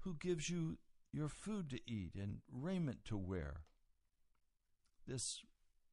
Who 0.00 0.14
gives 0.14 0.50
you 0.50 0.78
your 1.12 1.28
food 1.28 1.70
to 1.70 1.80
eat 1.90 2.14
and 2.14 2.40
raiment 2.50 3.04
to 3.06 3.16
wear? 3.16 3.62
This 5.06 5.42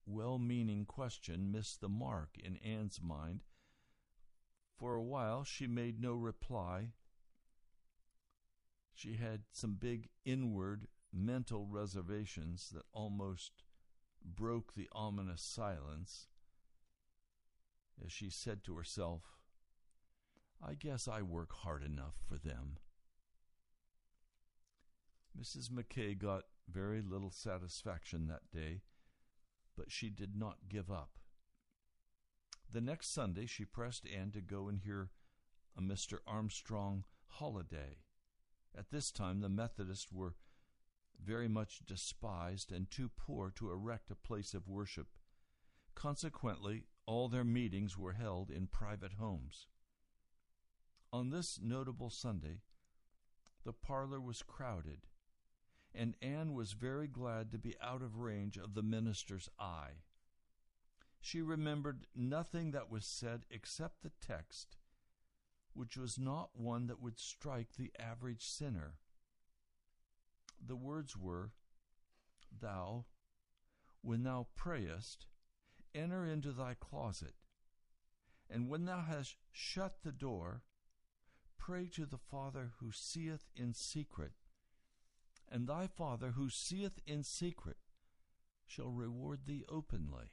well 0.05 0.39
meaning 0.39 0.85
question 0.85 1.51
missed 1.51 1.79
the 1.79 1.89
mark 1.89 2.37
in 2.43 2.57
Anne's 2.57 2.99
mind. 3.01 3.43
For 4.77 4.95
a 4.95 5.03
while 5.03 5.43
she 5.43 5.67
made 5.67 6.01
no 6.01 6.13
reply. 6.13 6.93
She 8.93 9.15
had 9.15 9.41
some 9.51 9.75
big 9.75 10.09
inward 10.23 10.87
mental 11.11 11.67
reservations 11.67 12.69
that 12.73 12.83
almost 12.93 13.63
broke 14.23 14.73
the 14.73 14.87
ominous 14.93 15.41
silence 15.41 16.27
as 18.03 18.11
she 18.11 18.29
said 18.29 18.63
to 18.63 18.75
herself, 18.75 19.21
I 20.65 20.73
guess 20.73 21.07
I 21.07 21.21
work 21.21 21.51
hard 21.53 21.83
enough 21.83 22.15
for 22.27 22.37
them. 22.37 22.77
Mrs. 25.39 25.69
McKay 25.69 26.17
got 26.17 26.43
very 26.69 27.01
little 27.01 27.31
satisfaction 27.31 28.27
that 28.27 28.49
day 28.51 28.81
but 29.75 29.91
she 29.91 30.09
did 30.09 30.35
not 30.35 30.69
give 30.69 30.91
up. 30.91 31.11
The 32.71 32.81
next 32.81 33.13
Sunday, 33.13 33.45
she 33.45 33.65
pressed 33.65 34.07
Anne 34.07 34.31
to 34.31 34.41
go 34.41 34.67
and 34.67 34.79
hear 34.79 35.09
a 35.77 35.81
Mr. 35.81 36.17
Armstrong 36.27 37.05
Holliday. 37.27 38.02
At 38.77 38.89
this 38.91 39.11
time, 39.11 39.41
the 39.41 39.49
Methodists 39.49 40.11
were 40.11 40.35
very 41.23 41.47
much 41.47 41.85
despised 41.85 42.71
and 42.71 42.89
too 42.89 43.09
poor 43.15 43.51
to 43.51 43.71
erect 43.71 44.11
a 44.11 44.15
place 44.15 44.53
of 44.53 44.67
worship. 44.67 45.07
Consequently, 45.95 46.85
all 47.05 47.29
their 47.29 47.43
meetings 47.43 47.97
were 47.97 48.13
held 48.13 48.49
in 48.49 48.67
private 48.67 49.13
homes. 49.13 49.67
On 51.11 51.29
this 51.29 51.59
notable 51.61 52.09
Sunday, 52.09 52.61
the 53.63 53.73
parlor 53.73 54.19
was 54.19 54.41
crowded 54.41 55.07
and 55.95 56.15
Anne 56.21 56.53
was 56.53 56.73
very 56.73 57.07
glad 57.07 57.51
to 57.51 57.57
be 57.57 57.75
out 57.81 58.01
of 58.01 58.17
range 58.17 58.57
of 58.57 58.73
the 58.73 58.81
minister's 58.81 59.49
eye. 59.59 60.01
She 61.21 61.41
remembered 61.41 62.07
nothing 62.15 62.71
that 62.71 62.89
was 62.89 63.05
said 63.05 63.45
except 63.49 64.01
the 64.01 64.11
text, 64.19 64.75
which 65.73 65.97
was 65.97 66.19
not 66.19 66.49
one 66.53 66.87
that 66.87 67.01
would 67.01 67.19
strike 67.19 67.75
the 67.77 67.91
average 67.99 68.45
sinner. 68.45 68.95
The 70.65 70.75
words 70.75 71.17
were, 71.17 71.51
Thou, 72.61 73.05
when 74.01 74.23
thou 74.23 74.47
prayest, 74.55 75.27
enter 75.93 76.25
into 76.25 76.51
thy 76.51 76.75
closet, 76.75 77.33
and 78.49 78.69
when 78.69 78.85
thou 78.85 79.01
hast 79.01 79.35
shut 79.51 80.03
the 80.03 80.11
door, 80.11 80.63
pray 81.57 81.87
to 81.93 82.05
the 82.05 82.17
Father 82.17 82.73
who 82.79 82.91
seeth 82.91 83.45
in 83.55 83.73
secret 83.73 84.33
and 85.53 85.67
thy 85.67 85.85
Father 85.85 86.31
who 86.31 86.49
seeth 86.49 86.99
in 87.05 87.23
secret 87.23 87.77
shall 88.65 88.89
reward 88.89 89.41
thee 89.45 89.63
openly. 89.69 90.31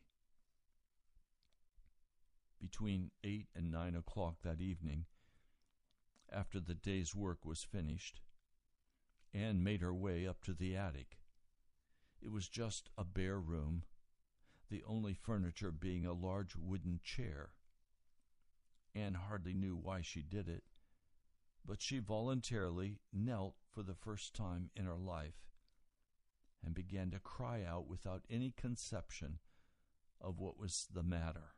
Between 2.59 3.11
eight 3.23 3.49
and 3.55 3.71
nine 3.71 3.95
o'clock 3.95 4.37
that 4.43 4.63
evening, 4.63 5.05
after 6.33 6.61
the 6.61 6.75
day's 6.75 7.15
work 7.15 7.45
was 7.45 7.63
finished, 7.63 8.21
Anne 9.33 9.63
made 9.63 9.81
her 9.81 9.95
way 9.95 10.27
up 10.27 10.43
to 10.43 10.53
the 10.53 10.77
attic. 10.77 11.19
It 12.21 12.31
was 12.31 12.49
just 12.49 12.91
a 12.99 13.05
bare 13.05 13.41
room, 13.41 13.85
the 14.69 14.83
only 14.85 15.15
furniture 15.15 15.73
being 15.73 16.05
a 16.07 16.13
large 16.13 16.57
wooden 16.57 17.01
chair. 17.03 17.51
Anne 18.95 19.15
hardly 19.15 19.55
knew 19.55 19.77
why 19.77 20.01
she 20.03 20.23
did 20.23 20.49
it, 20.49 20.65
but 21.65 21.81
she 21.81 21.99
voluntarily 21.99 23.01
knelt 23.13 23.55
for 23.71 23.83
the 23.83 23.95
first 23.95 24.35
time 24.35 24.71
in 24.75 24.87
her 24.87 24.97
life 24.97 25.51
and 26.65 26.75
began 26.75 27.11
to 27.11 27.19
cry 27.19 27.65
out 27.65 27.89
without 27.89 28.23
any 28.29 28.51
conception 28.51 29.39
of 30.21 30.39
what 30.39 30.59
was 30.59 30.89
the 30.93 31.03
matter. 31.03 31.55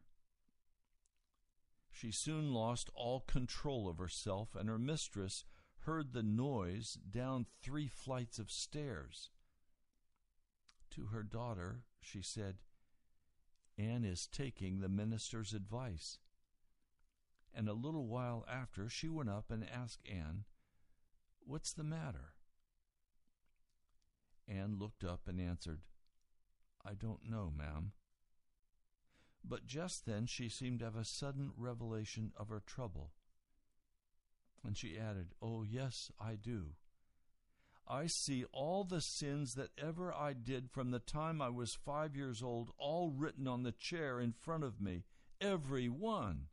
She 1.93 2.11
soon 2.11 2.53
lost 2.53 2.91
all 2.95 3.21
control 3.21 3.89
of 3.89 3.99
herself, 3.99 4.57
and 4.57 4.69
her 4.69 4.79
mistress 4.79 5.45
heard 5.81 6.13
the 6.13 6.23
noise 6.23 6.95
down 6.95 7.47
three 7.61 7.87
flights 7.87 8.39
of 8.39 8.51
stairs. 8.51 9.31
To 10.91 11.07
her 11.07 11.23
daughter, 11.23 11.85
she 12.01 12.23
said, 12.23 12.57
Anne 13.79 14.05
is 14.05 14.27
taking 14.27 14.81
the 14.81 14.89
minister's 14.89 15.55
advice 15.55 16.19
and 17.55 17.69
a 17.69 17.75
little 17.75 18.07
while 18.07 18.45
after 18.49 18.89
she 18.89 19.09
went 19.09 19.29
up 19.29 19.51
and 19.51 19.69
asked 19.69 20.03
Anne, 20.11 20.45
What's 21.45 21.73
the 21.73 21.85
matter? 21.85 22.35
Anne 24.49 24.77
looked 24.79 25.05
up 25.05 25.23
and 25.27 25.41
answered, 25.41 25.83
I 26.85 26.95
don't 26.95 27.29
know, 27.29 27.53
ma'am. 27.57 27.93
But 29.45 29.67
just 29.67 30.07
then 30.07 30.27
she 30.27 30.49
seemed 30.49 30.79
to 30.81 30.85
have 30.87 30.97
a 30.97 31.05
sudden 31.05 31.53
revelation 31.57 32.33
of 32.37 32.49
her 32.49 32.63
trouble. 32.65 33.13
And 34.65 34.77
she 34.77 34.99
added, 34.99 35.35
Oh, 35.43 35.65
yes, 35.65 36.11
I 36.21 36.37
do. 36.37 36.75
I 37.89 38.07
see 38.07 38.45
all 38.53 38.85
the 38.85 39.01
sins 39.01 39.55
that 39.55 39.71
ever 39.77 40.15
I 40.15 40.35
did 40.35 40.71
from 40.71 40.93
the 40.93 41.01
time 41.01 41.43
I 41.43 41.49
was 41.49 41.75
five 41.75 42.15
years 42.15 42.43
old, 42.43 42.71
all 42.79 43.11
written 43.11 43.49
on 43.49 43.65
the 43.65 43.73
chair 43.73 44.21
in 44.21 44.33
front 44.33 44.63
of 44.63 44.81
me, 44.81 45.03
every 45.41 45.89
one. 45.89 46.47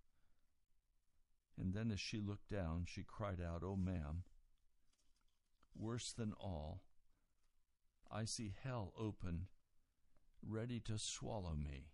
And 1.58 1.74
then 1.74 1.92
as 1.92 2.00
she 2.00 2.20
looked 2.20 2.50
down, 2.50 2.86
she 2.88 3.04
cried 3.04 3.40
out, 3.40 3.62
Oh, 3.64 3.76
ma'am, 3.76 4.24
worse 5.76 6.12
than 6.12 6.34
all, 6.34 6.82
I 8.12 8.26
see 8.26 8.54
hell 8.64 8.94
open, 8.98 9.48
ready 10.42 10.80
to 10.82 10.98
swallow 10.98 11.54
me. 11.56 11.90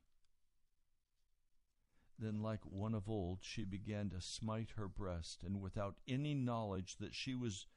Then, 2.18 2.42
like 2.42 2.62
one 2.64 2.94
of 2.94 3.10
old, 3.10 3.40
she 3.42 3.66
began 3.66 4.10
to 4.12 4.22
smite 4.22 4.72
her 4.78 4.88
breast, 4.88 5.44
and 5.44 5.60
without 5.60 5.96
any 6.08 6.34
knowledge 6.34 6.96
that 7.00 7.14
she 7.14 7.36
was 7.36 7.68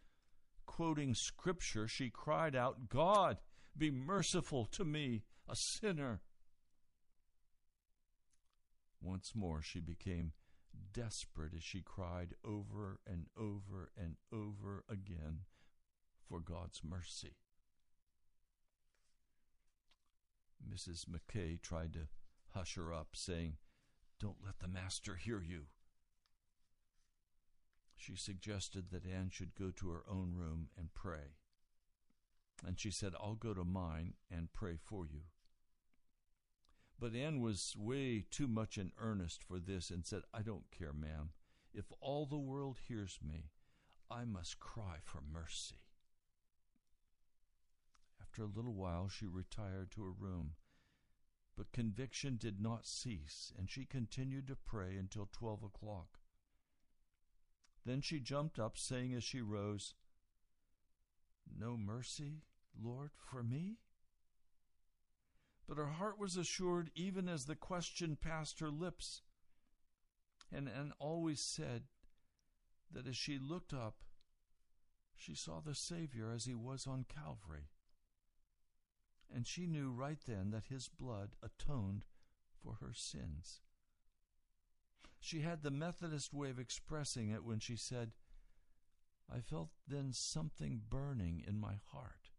quoting 0.64 1.14
Scripture, 1.14 1.88
she 1.88 2.10
cried 2.10 2.54
out, 2.54 2.88
God, 2.88 3.38
be 3.76 3.90
merciful 3.90 4.66
to 4.66 4.84
me, 4.84 5.24
a 5.48 5.56
sinner. 5.56 6.20
Once 9.00 9.32
more 9.34 9.62
she 9.62 9.80
became 9.80 10.32
desperate 10.92 11.52
as 11.56 11.62
she 11.62 11.80
cried 11.80 12.34
over 12.44 13.00
and 13.06 13.26
over 13.36 13.90
and 13.96 14.16
over 14.32 14.84
again 14.88 15.40
for 16.28 16.40
God's 16.40 16.82
mercy. 16.84 17.36
Mrs. 20.68 21.06
McKay 21.06 21.60
tried 21.60 21.92
to 21.94 22.08
hush 22.54 22.74
her 22.74 22.92
up, 22.92 23.08
saying, 23.14 23.56
Don't 24.20 24.44
let 24.44 24.58
the 24.58 24.68
master 24.68 25.16
hear 25.16 25.40
you. 25.40 25.66
She 27.96 28.16
suggested 28.16 28.90
that 28.90 29.06
Anne 29.06 29.30
should 29.30 29.54
go 29.54 29.70
to 29.70 29.90
her 29.90 30.04
own 30.08 30.34
room 30.34 30.68
and 30.76 30.94
pray. 30.94 31.34
And 32.66 32.78
she 32.78 32.90
said, 32.90 33.14
I'll 33.20 33.34
go 33.34 33.54
to 33.54 33.64
mine 33.64 34.14
and 34.30 34.52
pray 34.52 34.76
for 34.82 35.06
you. 35.06 35.22
But 36.98 37.14
Anne 37.14 37.40
was 37.40 37.74
way 37.76 38.24
too 38.28 38.48
much 38.48 38.76
in 38.76 38.92
earnest 38.98 39.42
for 39.44 39.58
this 39.60 39.90
and 39.90 40.04
said, 40.04 40.22
I 40.34 40.42
don't 40.42 40.70
care, 40.76 40.92
ma'am. 40.92 41.30
If 41.72 41.92
all 42.00 42.26
the 42.26 42.38
world 42.38 42.78
hears 42.88 43.18
me, 43.22 43.50
I 44.10 44.24
must 44.24 44.58
cry 44.58 44.96
for 45.02 45.20
mercy. 45.20 45.76
After 48.20 48.42
a 48.42 48.46
little 48.46 48.74
while, 48.74 49.08
she 49.08 49.26
retired 49.26 49.90
to 49.92 50.02
her 50.02 50.10
room. 50.10 50.52
But 51.58 51.72
conviction 51.72 52.36
did 52.36 52.60
not 52.60 52.86
cease, 52.86 53.52
and 53.58 53.68
she 53.68 53.84
continued 53.84 54.46
to 54.46 54.54
pray 54.54 54.96
until 54.96 55.28
twelve 55.32 55.64
o'clock. 55.64 56.20
Then 57.84 58.00
she 58.00 58.20
jumped 58.20 58.60
up, 58.60 58.78
saying 58.78 59.12
as 59.12 59.24
she 59.24 59.40
rose, 59.40 59.96
No 61.52 61.76
mercy, 61.76 62.44
Lord, 62.80 63.10
for 63.16 63.42
me? 63.42 63.78
But 65.66 65.78
her 65.78 65.88
heart 65.88 66.16
was 66.16 66.36
assured 66.36 66.92
even 66.94 67.28
as 67.28 67.46
the 67.46 67.56
question 67.56 68.14
passed 68.14 68.60
her 68.60 68.70
lips, 68.70 69.22
and, 70.52 70.68
and 70.68 70.92
always 71.00 71.40
said 71.40 71.88
that 72.92 73.08
as 73.08 73.16
she 73.16 73.36
looked 73.36 73.74
up, 73.74 74.04
she 75.16 75.34
saw 75.34 75.58
the 75.58 75.74
Savior 75.74 76.30
as 76.30 76.44
he 76.44 76.54
was 76.54 76.86
on 76.86 77.04
Calvary. 77.12 77.70
And 79.34 79.46
she 79.46 79.66
knew 79.66 79.90
right 79.90 80.18
then 80.26 80.50
that 80.50 80.66
his 80.66 80.88
blood 80.88 81.30
atoned 81.42 82.04
for 82.62 82.78
her 82.80 82.92
sins. 82.92 83.60
She 85.20 85.40
had 85.40 85.62
the 85.62 85.70
Methodist 85.70 86.32
way 86.32 86.50
of 86.50 86.58
expressing 86.58 87.30
it 87.30 87.44
when 87.44 87.58
she 87.58 87.76
said, 87.76 88.12
I 89.30 89.40
felt 89.40 89.70
then 89.86 90.12
something 90.12 90.80
burning 90.88 91.44
in 91.46 91.58
my 91.58 91.74
heart. 91.92 92.30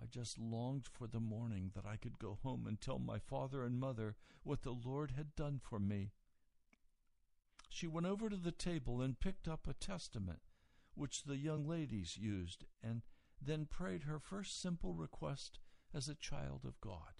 I 0.00 0.06
just 0.06 0.38
longed 0.38 0.86
for 0.86 1.06
the 1.06 1.20
morning 1.20 1.72
that 1.74 1.84
I 1.84 1.96
could 1.96 2.18
go 2.18 2.38
home 2.42 2.66
and 2.66 2.80
tell 2.80 2.98
my 2.98 3.18
father 3.18 3.64
and 3.64 3.78
mother 3.78 4.16
what 4.44 4.62
the 4.62 4.70
Lord 4.70 5.12
had 5.16 5.34
done 5.34 5.60
for 5.62 5.78
me. 5.78 6.12
She 7.68 7.86
went 7.86 8.06
over 8.06 8.28
to 8.28 8.36
the 8.36 8.52
table 8.52 9.00
and 9.00 9.20
picked 9.20 9.46
up 9.46 9.66
a 9.68 9.74
testament 9.74 10.40
which 10.94 11.24
the 11.24 11.36
young 11.36 11.66
ladies 11.66 12.16
used, 12.16 12.64
and 12.82 13.02
then 13.40 13.66
prayed 13.66 14.02
her 14.02 14.18
first 14.18 14.60
simple 14.60 14.94
request 14.94 15.58
as 15.94 16.08
a 16.08 16.14
child 16.14 16.60
of 16.64 16.80
God. 16.80 17.14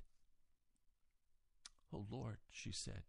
O 1.92 2.06
Lord, 2.10 2.38
she 2.50 2.70
said, 2.70 3.02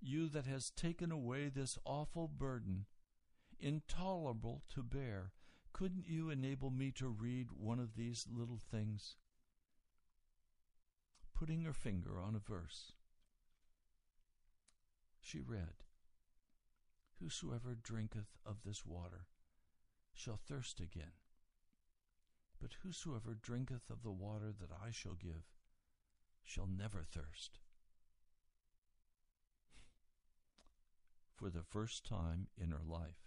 you 0.00 0.28
that 0.28 0.46
has 0.46 0.70
taken 0.70 1.10
away 1.10 1.48
this 1.48 1.78
awful 1.84 2.28
burden, 2.28 2.86
intolerable 3.58 4.62
to 4.74 4.82
bear, 4.82 5.32
couldn't 5.72 6.06
you 6.08 6.30
enable 6.30 6.70
me 6.70 6.90
to 6.92 7.08
read 7.08 7.48
one 7.52 7.78
of 7.78 7.96
these 7.96 8.26
little 8.30 8.58
things? 8.58 9.16
Putting 11.34 11.62
her 11.62 11.72
finger 11.72 12.20
on 12.20 12.34
a 12.34 12.38
verse, 12.38 12.92
she 15.20 15.40
read, 15.40 15.82
Whosoever 17.20 17.74
drinketh 17.74 18.38
of 18.44 18.56
this 18.64 18.84
water 18.86 19.26
shall 20.14 20.36
thirst 20.36 20.80
again. 20.80 21.12
But 22.60 22.76
whosoever 22.82 23.34
drinketh 23.34 23.90
of 23.90 24.02
the 24.02 24.10
water 24.10 24.52
that 24.58 24.70
I 24.72 24.90
shall 24.90 25.14
give 25.14 25.44
shall 26.44 26.66
never 26.66 27.02
thirst. 27.04 27.58
For 31.34 31.50
the 31.50 31.62
first 31.62 32.06
time 32.06 32.46
in 32.56 32.70
her 32.70 32.82
life, 32.84 33.26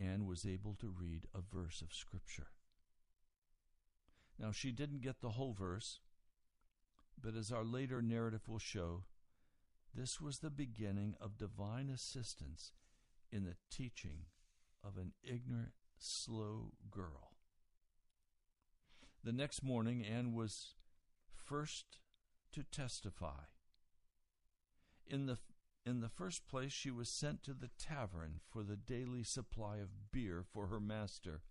Anne 0.00 0.26
was 0.26 0.44
able 0.44 0.74
to 0.80 0.88
read 0.88 1.26
a 1.34 1.40
verse 1.40 1.80
of 1.82 1.92
Scripture. 1.92 2.48
Now, 4.38 4.50
she 4.50 4.72
didn't 4.72 5.02
get 5.02 5.20
the 5.20 5.30
whole 5.30 5.52
verse, 5.52 6.00
but 7.22 7.36
as 7.36 7.52
our 7.52 7.64
later 7.64 8.00
narrative 8.00 8.48
will 8.48 8.58
show, 8.58 9.04
this 9.94 10.20
was 10.20 10.38
the 10.38 10.50
beginning 10.50 11.14
of 11.20 11.36
divine 11.36 11.90
assistance 11.90 12.72
in 13.30 13.44
the 13.44 13.56
teaching 13.70 14.26
of 14.82 14.96
an 14.96 15.12
ignorant, 15.22 15.72
slow 15.98 16.72
girl. 16.90 17.29
The 19.22 19.32
next 19.32 19.62
morning, 19.62 20.04
Anne 20.04 20.32
was 20.32 20.74
first 21.34 21.98
to 22.52 22.62
testify. 22.62 23.44
In 25.06 25.26
the 25.26 25.38
in 25.84 26.00
the 26.00 26.08
first 26.08 26.46
place, 26.46 26.72
she 26.72 26.90
was 26.90 27.08
sent 27.08 27.42
to 27.42 27.54
the 27.54 27.70
tavern 27.78 28.40
for 28.50 28.62
the 28.62 28.76
daily 28.76 29.22
supply 29.22 29.78
of 29.78 30.12
beer 30.12 30.44
for 30.52 30.66
her 30.66 30.80
master. 30.80 31.42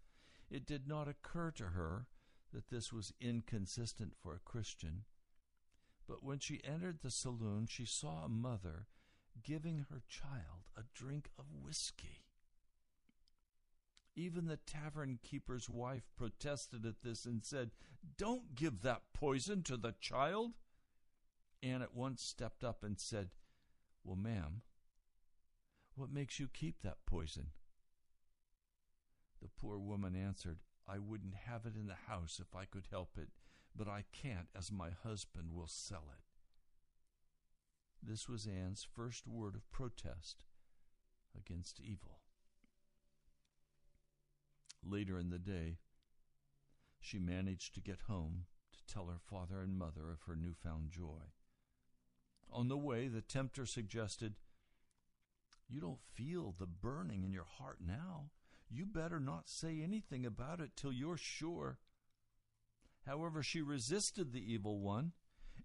It 0.50 0.66
did 0.66 0.88
not 0.88 1.08
occur 1.08 1.52
to 1.52 1.70
her 1.70 2.08
that 2.54 2.70
this 2.70 2.94
was 2.94 3.14
inconsistent 3.20 4.14
for 4.22 4.34
a 4.34 4.40
Christian. 4.40 5.04
But 6.08 6.24
when 6.24 6.40
she 6.40 6.64
entered 6.64 7.00
the 7.02 7.12
saloon, 7.12 7.68
she 7.68 7.86
saw 7.86 8.24
a 8.24 8.30
mother 8.30 8.88
giving 9.44 9.86
her 9.90 10.02
child 10.08 10.70
a 10.76 10.84
drink 10.94 11.30
of 11.38 11.46
whiskey. 11.64 12.29
Even 14.20 14.48
the 14.48 14.58
tavern 14.58 15.18
keeper's 15.24 15.70
wife 15.70 16.04
protested 16.18 16.86
at 16.86 17.04
this 17.04 17.24
and 17.24 17.42
said, 17.42 17.72
Don't 18.18 18.54
give 18.54 18.82
that 18.82 19.14
poison 19.14 19.64
to 19.64 19.78
the 19.78 19.96
child. 20.02 20.56
Anne 21.64 21.82
at 21.82 21.96
once 21.96 22.22
stepped 22.22 22.62
up 22.62 22.84
and 22.84 23.00
said, 23.00 23.30
Well, 24.04 24.18
ma'am, 24.18 24.64
what 25.96 26.12
makes 26.12 26.38
you 26.38 26.50
keep 26.52 26.82
that 26.82 26.98
poison? 27.06 27.52
The 29.42 29.48
poor 29.58 29.78
woman 29.78 30.18
answered, 30.18 30.58
I 30.86 31.00
wouldn't 31.00 31.36
have 31.48 31.66
it 31.66 31.78
in 31.80 31.88
the 31.88 32.12
house 32.12 32.42
if 32.42 32.54
I 32.54 32.66
could 32.66 32.88
help 32.92 33.12
it, 33.18 33.30
but 33.74 33.88
I 33.88 34.04
can't, 34.12 34.50
as 34.54 34.70
my 34.70 34.90
husband 35.02 35.54
will 35.54 35.70
sell 35.70 36.10
it. 36.12 36.26
This 38.06 38.28
was 38.28 38.46
Anne's 38.46 38.86
first 38.96 39.26
word 39.28 39.56
of 39.56 39.72
protest 39.72 40.44
against 41.38 41.80
evil. 41.80 42.20
Later 44.84 45.20
in 45.20 45.30
the 45.30 45.40
day, 45.40 45.78
she 47.00 47.20
managed 47.20 47.74
to 47.76 47.82
get 47.82 48.02
home 48.08 48.46
to 48.74 48.94
tell 48.94 49.08
her 49.08 49.20
father 49.20 49.62
and 49.62 49.78
mother 49.78 50.10
of 50.12 50.22
her 50.24 50.36
newfound 50.36 50.90
joy. 50.92 51.34
On 52.52 52.68
the 52.68 52.78
way, 52.78 53.08
the 53.08 53.22
tempter 53.22 53.66
suggested, 53.66 54.36
You 55.68 55.80
don't 55.80 56.02
feel 56.02 56.54
the 56.58 56.66
burning 56.66 57.24
in 57.24 57.32
your 57.32 57.46
heart 57.46 57.78
now. 57.86 58.32
You 58.70 58.86
better 58.86 59.20
not 59.20 59.50
say 59.50 59.82
anything 59.82 60.26
about 60.26 60.60
it 60.60 60.72
till 60.76 60.92
you're 60.92 61.18
sure. 61.18 61.80
However, 63.06 63.42
she 63.42 63.62
resisted 63.62 64.32
the 64.32 64.54
evil 64.54 64.80
one 64.80 65.14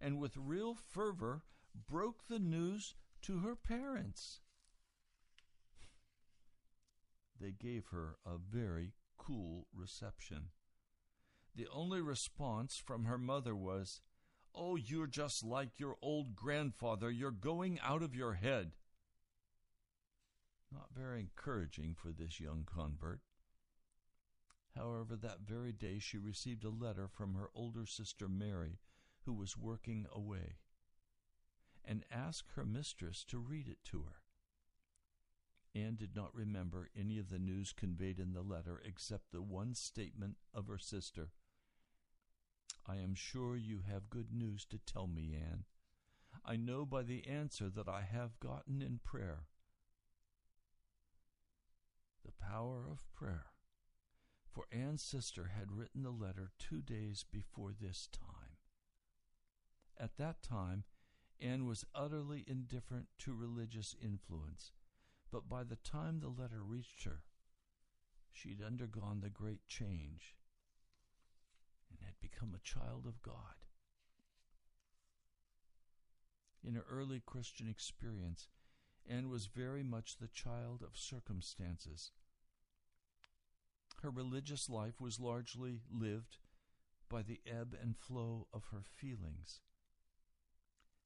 and 0.01 0.19
with 0.19 0.37
real 0.37 0.75
fervor 0.75 1.43
broke 1.89 2.29
the 2.29 2.39
news 2.39 2.95
to 3.23 3.41
her 3.41 3.57
parents. 3.57 4.41
They 7.41 7.53
gave 7.53 7.87
her 7.87 8.17
a 8.25 8.37
very 8.39 8.93
cool 9.27 9.67
reception. 9.73 10.49
The 11.55 11.69
only 11.73 12.01
response 12.01 12.77
from 12.77 13.05
her 13.05 13.19
mother 13.19 13.55
was, 13.55 14.01
Oh, 14.55 14.77
you're 14.77 15.07
just 15.07 15.45
like 15.45 15.81
your 15.81 15.97
old 16.01 16.37
grandfather. 16.37 17.11
You're 17.11 17.31
going 17.33 17.81
out 17.83 18.03
of 18.03 18.15
your 18.15 18.35
head. 18.35 18.73
Not 20.73 20.89
very 20.95 21.21
encouraging 21.21 21.95
for 21.95 22.13
this 22.13 22.41
young 22.41 22.67
convert. 22.67 23.21
However, 24.77 25.17
that 25.17 25.41
very 25.47 25.73
day 25.73 25.99
she 25.99 26.19
received 26.19 26.65
a 26.65 26.71
letter 26.71 27.09
from 27.09 27.35
her 27.35 27.49
older 27.55 27.87
sister 27.87 28.29
Mary, 28.29 28.81
who 29.25 29.33
was 29.33 29.57
working 29.57 30.07
away, 30.13 30.57
and 31.85 32.05
asked 32.11 32.53
her 32.57 32.65
mistress 32.65 33.25
to 33.27 33.39
read 33.39 33.69
it 33.69 33.79
to 33.85 34.03
her. 34.03 34.24
Anne 35.75 35.97
did 35.97 36.15
not 36.15 36.35
remember 36.35 36.89
any 36.99 37.19
of 37.19 37.31
the 37.31 37.39
news 37.39 37.73
conveyed 37.73 38.21
in 38.21 38.33
the 38.33 38.43
letter 38.43 38.81
except 38.85 39.33
the 39.33 39.43
one 39.43 39.75
statement 39.75 40.37
of 40.53 40.69
her 40.69 40.79
sister. 40.79 41.31
I 42.87 42.97
am 42.97 43.15
sure 43.15 43.57
you 43.57 43.81
have 43.91 44.11
good 44.11 44.33
news 44.33 44.65
to 44.67 44.79
tell 44.79 45.07
me, 45.07 45.35
Anne. 45.35 45.65
I 46.45 46.57
know 46.57 46.85
by 46.85 47.03
the 47.03 47.27
answer 47.27 47.69
that 47.71 47.89
I 47.89 48.03
have 48.03 48.39
gotten 48.41 48.83
in 48.83 49.01
prayer. 49.03 49.47
The 52.25 52.33
power 52.33 52.85
of 52.91 53.11
prayer. 53.15 53.47
For 54.51 54.67
Anne's 54.71 55.03
sister 55.03 55.51
had 55.59 55.73
written 55.73 56.03
the 56.03 56.11
letter 56.11 56.51
two 56.59 56.83
days 56.83 57.25
before 57.31 57.73
this 57.73 58.09
time. 58.13 58.59
At 59.99 60.17
that 60.19 60.43
time, 60.43 60.85
Anne 61.41 61.67
was 61.67 61.85
utterly 61.95 62.45
indifferent 62.47 63.07
to 63.19 63.35
religious 63.35 63.97
influence, 64.01 64.73
but 65.35 65.49
by 65.49 65.65
the 65.65 65.75
time 65.75 66.21
the 66.21 66.29
letter 66.29 66.63
reached 66.63 67.03
her, 67.03 67.25
she'd 68.31 68.63
undergone 68.63 69.21
the 69.21 69.29
great 69.29 69.67
change 69.67 70.37
and 71.91 71.99
had 72.07 72.15
become 72.21 72.55
a 72.55 72.63
child 72.63 73.05
of 73.05 73.21
God. 73.21 73.65
In 76.63 76.77
her 76.77 76.85
early 76.89 77.21
Christian 77.27 77.69
experience, 77.69 78.47
Anne 79.11 79.29
was 79.29 79.47
very 79.47 79.83
much 79.83 80.19
the 80.19 80.29
child 80.29 80.85
of 80.85 80.97
circumstances. 80.97 82.13
Her 84.03 84.11
religious 84.11 84.71
life 84.71 85.01
was 85.01 85.19
largely 85.19 85.81
lived 85.91 86.39
by 87.11 87.23
the 87.23 87.41
ebb 87.45 87.77
and 87.83 87.97
flow 87.97 88.47
of 88.55 88.67
her 88.71 88.85
feelings. 88.85 89.63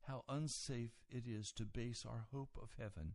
How 0.06 0.24
unsafe 0.28 1.00
it 1.08 1.26
is 1.26 1.50
to 1.52 1.64
base 1.64 2.04
our 2.06 2.26
hope 2.30 2.58
of 2.60 2.74
heaven 2.78 3.14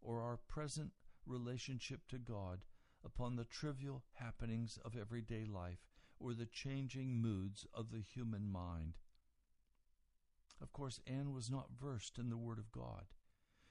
or 0.00 0.20
our 0.20 0.36
present 0.36 0.92
relationship 1.26 2.00
to 2.08 2.18
God 2.18 2.60
upon 3.04 3.36
the 3.36 3.44
trivial 3.44 4.02
happenings 4.14 4.78
of 4.84 4.96
everyday 4.96 5.44
life 5.44 5.86
or 6.18 6.34
the 6.34 6.46
changing 6.46 7.20
moods 7.20 7.66
of 7.72 7.90
the 7.90 8.00
human 8.00 8.50
mind. 8.50 8.98
Of 10.60 10.72
course, 10.72 11.00
Anne 11.06 11.32
was 11.32 11.50
not 11.50 11.70
versed 11.80 12.18
in 12.18 12.28
the 12.28 12.36
Word 12.36 12.58
of 12.58 12.70
God, 12.70 13.06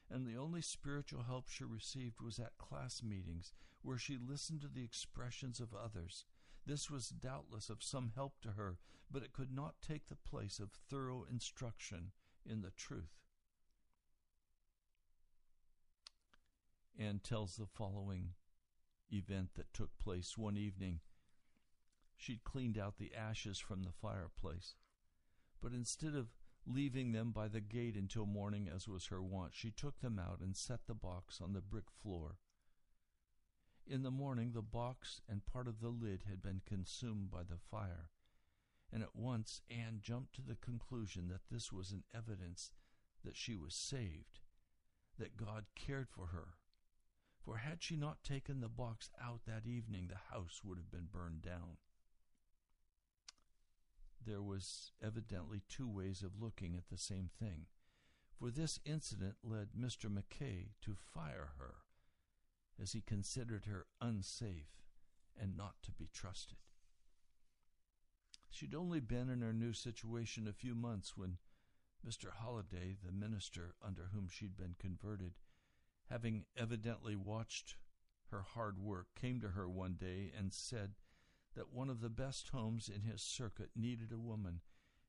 and 0.10 0.26
the 0.26 0.38
only 0.38 0.62
spiritual 0.62 1.24
help 1.24 1.48
she 1.48 1.64
received 1.64 2.22
was 2.22 2.40
at 2.40 2.58
class 2.58 3.04
meetings, 3.04 3.54
where 3.84 3.98
she 3.98 4.18
listened 4.18 4.62
to 4.62 4.68
the 4.68 4.84
expressions 4.84 5.60
of 5.60 5.74
others. 5.74 6.26
This 6.66 6.90
was 6.90 7.10
doubtless 7.10 7.70
of 7.70 7.84
some 7.84 8.12
help 8.16 8.42
to 8.42 8.54
her, 8.54 8.80
but 9.12 9.24
it 9.24 9.34
could 9.34 9.52
not 9.52 9.76
take 9.82 10.08
the 10.08 10.16
place 10.16 10.60
of 10.60 10.72
thorough 10.90 11.26
instruction 11.30 12.12
in 12.44 12.62
the 12.62 12.72
truth. 12.72 13.20
Anne 17.00 17.20
tells 17.24 17.56
the 17.56 17.66
following 17.66 18.34
event 19.10 19.52
that 19.56 19.74
took 19.74 19.98
place 19.98 20.38
one 20.38 20.58
evening. 20.58 21.00
She'd 22.18 22.44
cleaned 22.44 22.78
out 22.78 22.98
the 22.98 23.16
ashes 23.16 23.58
from 23.58 23.84
the 23.84 23.94
fireplace, 23.94 24.76
but 25.62 25.72
instead 25.72 26.14
of 26.14 26.28
leaving 26.66 27.14
them 27.14 27.32
by 27.32 27.48
the 27.48 27.62
gate 27.62 27.96
until 27.96 28.26
morning, 28.26 28.68
as 28.68 28.88
was 28.88 29.06
her 29.06 29.24
wont, 29.24 29.54
she 29.56 29.72
took 29.72 30.02
them 30.02 30.20
out 30.20 30.42
and 30.42 30.58
set 30.58 30.82
the 30.88 30.94
box 30.94 31.40
on 31.40 31.54
the 31.54 31.62
brick 31.62 31.90
floor. 32.04 32.36
In 33.88 34.04
the 34.04 34.12
morning, 34.12 34.52
the 34.52 34.62
box 34.62 35.22
and 35.28 35.46
part 35.46 35.70
of 35.70 35.80
the 35.80 35.88
lid 35.88 36.26
had 36.30 36.42
been 36.42 36.62
consumed 36.68 37.32
by 37.32 37.44
the 37.44 37.58
fire, 37.72 38.10
and 38.92 39.02
at 39.02 39.16
once 39.16 39.62
Anne 39.70 40.00
jumped 40.02 40.36
to 40.36 40.42
the 40.42 40.58
conclusion 40.58 41.30
that 41.30 41.48
this 41.50 41.72
was 41.72 41.92
an 41.92 42.04
evidence 42.14 42.72
that 43.24 43.38
she 43.38 43.56
was 43.56 43.74
saved, 43.74 44.42
that 45.18 45.38
God 45.38 45.66
cared 45.76 46.10
for 46.10 46.28
her. 46.28 46.56
For 47.50 47.58
had 47.58 47.82
she 47.82 47.96
not 47.96 48.24
taken 48.24 48.60
the 48.60 48.70
box 48.70 49.10
out 49.20 49.46
that 49.48 49.66
evening, 49.66 50.08
the 50.08 50.36
house 50.36 50.62
would 50.64 50.78
have 50.78 50.92
been 50.92 51.08
burned 51.12 51.42
down 51.42 51.78
there 54.30 54.42
was 54.44 54.92
evidently 55.02 55.64
two 55.68 55.88
ways 55.88 56.22
of 56.22 56.40
looking 56.40 56.76
at 56.76 56.90
the 56.90 56.98
same 56.98 57.32
thing, 57.40 57.66
for 58.38 58.52
this 58.52 58.80
incident 58.86 59.38
led 59.44 59.70
Mr. 59.78 60.12
Mackay 60.12 60.70
to 60.82 60.94
fire 60.94 61.54
her, 61.58 61.78
as 62.80 62.92
he 62.92 63.02
considered 63.02 63.66
her 63.66 63.88
unsafe 64.00 64.84
and 65.36 65.58
not 65.58 65.82
to 65.82 65.92
be 65.92 66.08
trusted. 66.14 66.60
She'd 68.52 68.76
only 68.76 69.00
been 69.00 69.30
in 69.30 69.42
her 69.42 69.54
new 69.54 69.74
situation 69.74 70.48
a 70.48 70.54
few 70.54 70.76
months 70.76 71.18
when 71.18 71.38
Mr. 72.08 72.32
Holliday, 72.32 72.98
the 73.04 73.12
minister 73.12 73.74
under 73.84 74.10
whom 74.14 74.28
she'd 74.30 74.56
been 74.56 74.76
converted, 74.78 75.34
having 76.10 76.46
evidently 76.58 77.16
watched 77.16 77.76
her 78.32 78.42
hard 78.42 78.80
work, 78.80 79.08
came 79.20 79.40
to 79.42 79.50
her 79.50 79.70
one 79.70 79.94
day 79.94 80.32
and 80.38 80.54
said 80.54 80.94
that 81.56 81.74
one 81.74 81.90
of 81.90 82.02
the 82.02 82.10
best 82.10 82.50
homes 82.50 82.90
in 82.90 83.02
his 83.02 83.22
circuit 83.22 83.70
needed 83.76 84.12
a 84.12 84.20
woman. 84.20 84.62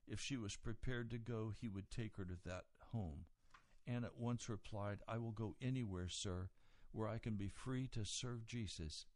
If 0.06 0.20
she 0.20 0.36
was 0.36 0.56
prepared 0.56 1.10
to 1.10 1.18
go, 1.18 1.52
he 1.60 1.68
would 1.68 1.90
take 1.90 2.16
her 2.16 2.24
to 2.24 2.38
that 2.44 2.64
home. 2.92 3.26
Anne 3.86 4.04
at 4.04 4.18
once 4.18 4.48
replied, 4.48 5.00
I 5.06 5.18
will 5.18 5.32
go 5.32 5.56
anywhere, 5.60 6.08
sir, 6.08 6.48
where 6.92 7.08
I 7.08 7.18
can 7.18 7.36
be 7.36 7.48
free 7.48 7.86
to 7.88 8.04
serve 8.04 8.46
Jesus. 8.46 9.06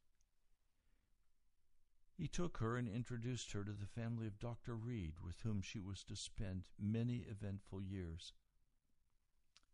He 2.17 2.29
took 2.29 2.59
her 2.59 2.77
and 2.77 2.89
introduced 2.89 3.53
her 3.53 3.65
to 3.65 3.73
the 3.73 3.87
family 3.87 4.27
of 4.27 4.39
Dr. 4.39 4.77
Reed, 4.77 5.15
with 5.25 5.41
whom 5.41 5.61
she 5.61 5.81
was 5.81 6.05
to 6.05 6.15
spend 6.15 6.65
many 6.79 7.27
eventful 7.29 7.83
years. 7.83 8.33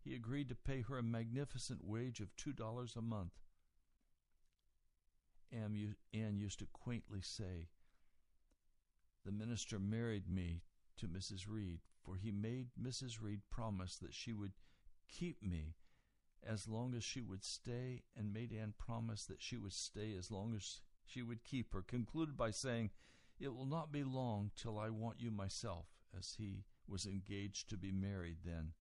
He 0.03 0.15
agreed 0.15 0.49
to 0.49 0.55
pay 0.55 0.81
her 0.81 0.99
a 0.99 1.03
magnificent 1.03 1.85
wage 1.85 2.21
of 2.21 2.35
two 2.37 2.53
dollars 2.53 2.97
a 2.97 3.03
month. 3.03 3.39
Anne 5.53 6.39
used 6.39 6.59
to 6.61 6.67
quaintly 6.67 7.21
say, 7.21 7.69
The 9.25 9.33
minister 9.33 9.79
married 9.79 10.29
me 10.29 10.63
to 10.97 11.09
Mrs. 11.09 11.49
Reed, 11.49 11.81
for 12.03 12.17
he 12.17 12.31
made 12.31 12.69
Mrs. 12.81 13.21
Reed 13.21 13.41
promise 13.51 13.97
that 13.97 14.15
she 14.15 14.33
would 14.33 14.53
keep 15.09 15.43
me 15.43 15.75
as 16.43 16.67
long 16.67 16.95
as 16.95 17.05
she 17.05 17.21
would 17.21 17.45
stay, 17.45 18.03
and 18.17 18.33
made 18.33 18.53
Anne 18.53 18.73
promise 18.79 19.27
that 19.27 19.43
she 19.43 19.59
would 19.59 19.75
stay 19.75 20.15
as 20.17 20.31
long 20.31 20.55
as 20.55 20.81
she 21.05 21.23
would 21.23 21.45
keep 21.45 21.75
her, 21.75 21.83
concluded 21.83 22.37
by 22.37 22.51
saying, 22.51 22.91
It 23.39 23.55
will 23.55 23.67
not 23.67 23.93
be 23.93 24.05
long 24.05 24.51
till 24.57 24.79
I 24.79 24.89
want 24.89 25.21
you 25.21 25.31
myself, 25.31 25.87
as 26.17 26.35
he 26.39 26.65
was 26.89 27.05
engaged 27.05 27.69
to 27.69 27.77
be 27.77 27.93
married 27.93 28.39
then. 28.45 28.73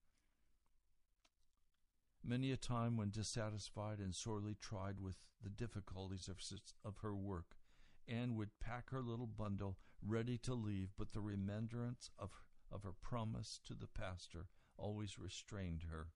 Many 2.24 2.52
a 2.52 2.58
time, 2.58 2.98
when 2.98 3.10
dissatisfied 3.10 4.00
and 4.00 4.14
sorely 4.14 4.56
tried 4.60 5.00
with 5.00 5.18
the 5.42 5.50
difficulties 5.50 6.28
of, 6.28 6.38
of 6.84 6.98
her 6.98 7.16
work, 7.16 7.56
Anne 8.08 8.36
would 8.36 8.60
pack 8.60 8.90
her 8.90 9.02
little 9.02 9.28
bundle 9.28 9.78
ready 10.06 10.38
to 10.40 10.54
leave, 10.54 10.90
but 10.98 11.14
the 11.14 11.22
remembrance 11.22 12.12
of, 12.20 12.32
of 12.72 12.84
her 12.84 12.94
promise 13.02 13.60
to 13.66 13.74
the 13.74 13.88
pastor 13.88 14.48
always 14.78 15.18
restrained 15.18 15.84
her. 15.90 16.08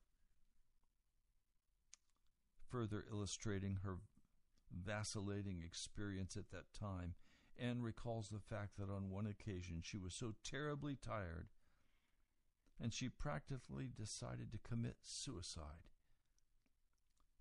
Further 2.69 3.05
illustrating 3.11 3.79
her 3.83 3.97
vacillating 4.71 5.61
experience 5.63 6.35
at 6.35 6.49
that 6.51 6.73
time, 6.77 7.15
Anne 7.57 7.81
recalls 7.81 8.29
the 8.29 8.39
fact 8.39 8.77
that 8.77 8.89
on 8.89 9.09
one 9.09 9.27
occasion 9.27 9.81
she 9.83 9.97
was 9.97 10.13
so 10.13 10.33
terribly 10.43 10.95
tired 10.95 11.49
and 12.81 12.93
she 12.93 13.07
practically 13.09 13.87
decided 13.95 14.51
to 14.51 14.57
commit 14.57 14.97
suicide. 15.03 15.92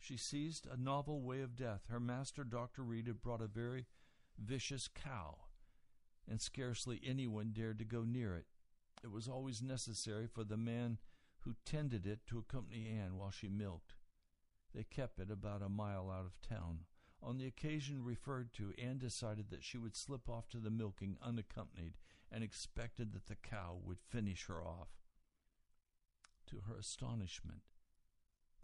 She 0.02 0.16
seized 0.16 0.66
a 0.66 0.76
novel 0.76 1.22
way 1.22 1.42
of 1.42 1.54
death. 1.54 1.82
Her 1.88 2.00
master, 2.00 2.42
Dr. 2.42 2.82
Reed, 2.82 3.06
had 3.06 3.22
brought 3.22 3.40
a 3.40 3.46
very 3.46 3.86
vicious 4.36 4.88
cow, 4.88 5.36
and 6.28 6.40
scarcely 6.40 7.00
anyone 7.04 7.52
dared 7.52 7.78
to 7.78 7.84
go 7.84 8.02
near 8.02 8.34
it. 8.34 8.46
It 9.04 9.12
was 9.12 9.28
always 9.28 9.62
necessary 9.62 10.26
for 10.26 10.42
the 10.42 10.56
man 10.56 10.98
who 11.42 11.54
tended 11.64 12.04
it 12.04 12.26
to 12.26 12.38
accompany 12.38 12.88
Anne 12.88 13.16
while 13.16 13.30
she 13.30 13.48
milked. 13.48 13.94
They 14.74 14.82
kept 14.82 15.20
it 15.20 15.30
about 15.30 15.62
a 15.62 15.68
mile 15.68 16.10
out 16.10 16.26
of 16.26 16.40
town. 16.40 16.80
On 17.22 17.38
the 17.38 17.46
occasion 17.46 18.02
referred 18.02 18.52
to, 18.54 18.74
Anne 18.76 18.98
decided 18.98 19.50
that 19.50 19.62
she 19.62 19.78
would 19.78 19.94
slip 19.94 20.28
off 20.28 20.48
to 20.48 20.58
the 20.58 20.70
milking 20.70 21.16
unaccompanied 21.22 21.96
and 22.28 22.42
expected 22.42 23.12
that 23.12 23.26
the 23.26 23.36
cow 23.36 23.78
would 23.80 24.00
finish 24.00 24.46
her 24.46 24.64
off. 24.64 24.88
To 26.46 26.62
her 26.66 26.76
astonishment, 26.76 27.62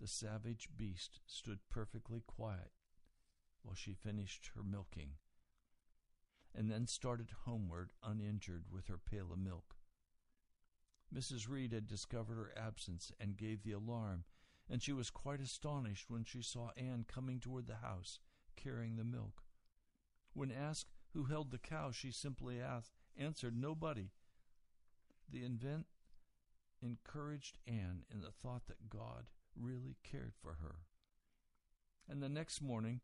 the 0.01 0.07
savage 0.07 0.69
beast 0.77 1.21
stood 1.27 1.59
perfectly 1.71 2.23
quiet 2.27 2.73
while 3.63 3.75
she 3.75 3.93
finished 3.93 4.51
her 4.55 4.63
milking, 4.63 5.13
and 6.55 6.71
then 6.71 6.87
started 6.87 7.31
homeward 7.45 7.91
uninjured 8.03 8.65
with 8.71 8.87
her 8.87 8.99
pail 8.99 9.33
of 9.33 9.39
milk. 9.39 9.75
Mrs. 11.15 11.49
Reed 11.49 11.73
had 11.73 11.87
discovered 11.87 12.37
her 12.37 12.53
absence 12.57 13.13
and 13.19 13.37
gave 13.37 13.63
the 13.63 13.73
alarm, 13.73 14.25
and 14.71 14.83
she 14.83 14.93
was 14.93 15.11
quite 15.11 15.41
astonished 15.41 16.11
when 16.11 16.25
she 16.25 16.43
saw 16.43 16.71
Anne 16.77 17.05
coming 17.09 17.41
toward 17.41 17.67
the 17.67 17.77
house 17.77 18.19
carrying 18.57 18.97
the 18.97 19.05
milk. 19.05 19.43
When 20.35 20.53
asked 20.53 20.91
who 21.15 21.25
held 21.25 21.51
the 21.51 21.59
cow, 21.59 21.91
she 21.91 22.11
simply 22.13 22.61
asked, 22.61 22.93
answered, 23.17 23.57
Nobody. 23.57 24.11
The 25.31 25.41
event 25.41 25.87
encouraged 26.83 27.59
Anne 27.67 28.05
in 28.13 28.21
the 28.21 28.31
thought 28.31 28.67
that 28.67 28.89
God 28.89 29.27
really 29.57 29.97
cared 30.03 30.33
for 30.41 30.57
her. 30.63 30.77
And 32.09 32.23
the 32.23 32.29
next 32.29 32.63
morning, 32.63 33.01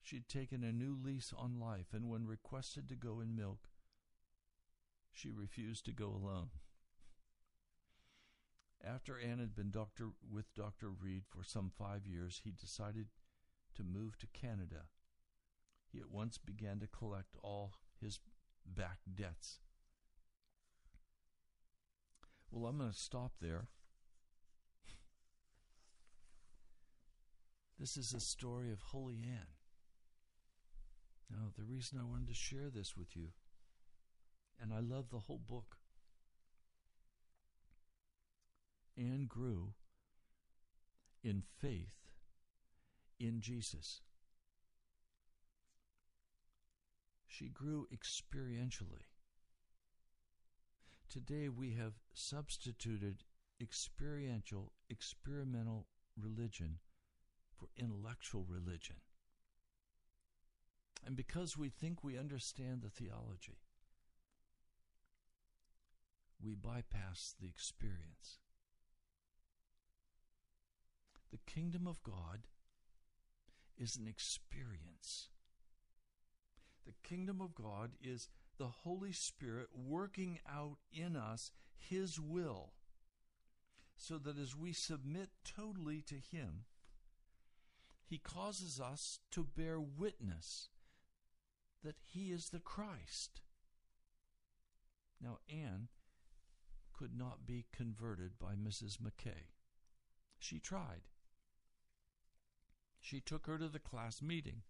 she'd 0.00 0.28
taken 0.28 0.64
a 0.64 0.72
new 0.72 0.96
lease 1.00 1.32
on 1.36 1.60
life, 1.60 1.88
and 1.92 2.08
when 2.08 2.26
requested 2.26 2.88
to 2.88 2.94
go 2.96 3.20
in 3.20 3.36
milk, 3.36 3.68
she 5.12 5.30
refused 5.30 5.84
to 5.86 5.92
go 5.92 6.06
alone. 6.08 6.50
After 8.84 9.18
Ann 9.18 9.38
had 9.38 9.56
been 9.56 9.70
doctor 9.70 10.10
with 10.30 10.54
Dr. 10.54 10.88
Reed 10.90 11.24
for 11.28 11.42
some 11.42 11.70
five 11.76 12.06
years, 12.06 12.40
he 12.44 12.52
decided 12.52 13.08
to 13.74 13.82
move 13.82 14.16
to 14.18 14.26
Canada. 14.28 14.84
He 15.90 15.98
at 15.98 16.10
once 16.10 16.38
began 16.38 16.78
to 16.80 16.86
collect 16.86 17.36
all 17.42 17.72
his 18.00 18.20
back 18.64 18.98
debts. 19.12 19.58
Well, 22.50 22.70
I'm 22.70 22.78
going 22.78 22.90
to 22.92 22.96
stop 22.96 23.32
there. 23.40 23.68
This 27.78 27.96
is 27.96 28.12
a 28.12 28.20
story 28.20 28.72
of 28.72 28.80
Holy 28.80 29.20
Ann. 29.22 29.46
Now, 31.30 31.52
the 31.56 31.62
reason 31.62 31.98
I 32.00 32.04
wanted 32.04 32.26
to 32.26 32.34
share 32.34 32.70
this 32.70 32.96
with 32.96 33.14
you, 33.14 33.28
and 34.60 34.72
I 34.72 34.80
love 34.80 35.10
the 35.10 35.20
whole 35.20 35.40
book, 35.46 35.76
Ann 38.96 39.26
grew 39.28 39.74
in 41.22 41.44
faith 41.60 42.08
in 43.20 43.40
Jesus. 43.40 44.00
She 47.28 47.46
grew 47.48 47.86
experientially. 47.94 49.06
Today 51.08 51.48
we 51.48 51.74
have 51.74 51.92
substituted 52.12 53.22
experiential, 53.60 54.72
experimental 54.90 55.86
religion 56.20 56.78
for 57.58 57.68
intellectual 57.76 58.44
religion. 58.48 58.96
And 61.04 61.16
because 61.16 61.56
we 61.56 61.68
think 61.68 62.02
we 62.02 62.18
understand 62.18 62.82
the 62.82 62.90
theology, 62.90 63.58
we 66.42 66.54
bypass 66.54 67.34
the 67.40 67.48
experience. 67.48 68.38
The 71.30 71.38
kingdom 71.46 71.86
of 71.86 72.02
God 72.02 72.46
is 73.76 73.96
an 73.96 74.06
experience. 74.06 75.28
The 76.86 76.94
kingdom 77.06 77.40
of 77.40 77.54
God 77.54 77.92
is 78.02 78.28
the 78.58 78.68
Holy 78.68 79.12
Spirit 79.12 79.68
working 79.74 80.38
out 80.50 80.78
in 80.92 81.16
us 81.16 81.52
His 81.76 82.18
will, 82.18 82.72
so 83.96 84.18
that 84.18 84.38
as 84.38 84.56
we 84.56 84.72
submit 84.72 85.28
totally 85.44 86.02
to 86.02 86.14
Him, 86.14 86.64
He 88.08 88.18
causes 88.18 88.80
us 88.80 89.20
to 89.32 89.44
bear 89.44 89.78
witness 89.78 90.70
that 91.84 91.96
He 92.00 92.30
is 92.32 92.48
the 92.48 92.58
Christ. 92.58 93.42
Now, 95.20 95.38
Ann 95.48 95.88
could 96.92 97.14
not 97.14 97.46
be 97.46 97.66
converted 97.70 98.38
by 98.38 98.54
Mrs. 98.54 98.96
McKay. 98.96 99.50
She 100.38 100.58
tried. 100.58 101.02
She 102.98 103.20
took 103.20 103.46
her 103.46 103.58
to 103.58 103.68
the 103.68 103.78
class 103.78 104.22
meeting. 104.22 104.62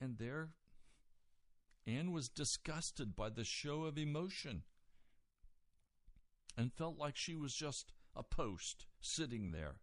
And 0.00 0.18
there, 0.18 0.50
Ann 1.86 2.12
was 2.12 2.28
disgusted 2.28 3.16
by 3.16 3.30
the 3.30 3.44
show 3.44 3.84
of 3.84 3.96
emotion 3.96 4.62
and 6.56 6.72
felt 6.72 6.98
like 6.98 7.16
she 7.16 7.34
was 7.34 7.54
just 7.54 7.92
a 8.14 8.22
post 8.22 8.86
sitting 9.00 9.50
there, 9.50 9.76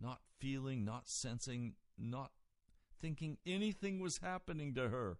not 0.00 0.20
feeling, 0.38 0.84
not 0.84 1.08
sensing, 1.08 1.74
not 1.98 2.30
thinking 3.00 3.38
anything 3.46 4.00
was 4.00 4.18
happening 4.18 4.74
to 4.74 4.88
her. 4.88 5.18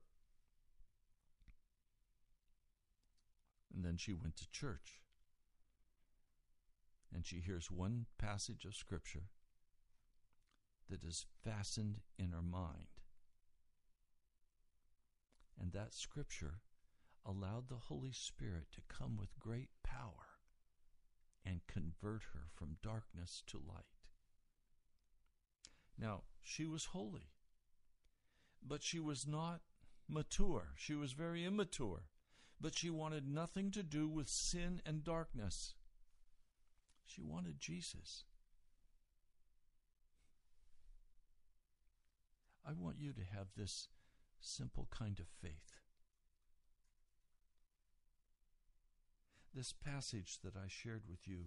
And 3.74 3.84
then 3.84 3.96
she 3.96 4.12
went 4.12 4.36
to 4.36 4.50
church 4.50 5.00
and 7.14 7.26
she 7.26 7.36
hears 7.36 7.70
one 7.70 8.06
passage 8.18 8.64
of 8.64 8.74
Scripture 8.74 9.28
that 10.88 11.04
is 11.04 11.26
fastened 11.44 12.00
in 12.18 12.32
her 12.32 12.42
mind. 12.42 12.86
And 15.60 15.72
that 15.72 15.94
Scripture 15.94 16.60
allowed 17.24 17.68
the 17.68 17.76
Holy 17.88 18.12
Spirit 18.12 18.66
to 18.72 18.80
come 18.88 19.16
with 19.16 19.38
great 19.38 19.68
power 19.84 20.38
and 21.44 21.60
convert 21.66 22.22
her 22.34 22.48
from 22.54 22.76
darkness 22.82 23.42
to 23.48 23.58
light. 23.58 24.01
Now, 25.98 26.22
she 26.42 26.66
was 26.66 26.86
holy, 26.86 27.30
but 28.66 28.82
she 28.82 28.98
was 28.98 29.26
not 29.26 29.60
mature. 30.08 30.68
She 30.76 30.94
was 30.94 31.12
very 31.12 31.44
immature, 31.44 32.04
but 32.60 32.76
she 32.76 32.90
wanted 32.90 33.26
nothing 33.26 33.70
to 33.72 33.82
do 33.82 34.08
with 34.08 34.28
sin 34.28 34.80
and 34.84 35.04
darkness. 35.04 35.74
She 37.06 37.22
wanted 37.22 37.60
Jesus. 37.60 38.24
I 42.66 42.72
want 42.72 42.96
you 42.98 43.12
to 43.12 43.22
have 43.36 43.48
this 43.56 43.88
simple 44.40 44.88
kind 44.90 45.18
of 45.18 45.26
faith. 45.40 45.72
This 49.54 49.72
passage 49.72 50.38
that 50.42 50.56
I 50.56 50.68
shared 50.68 51.02
with 51.08 51.26
you 51.26 51.46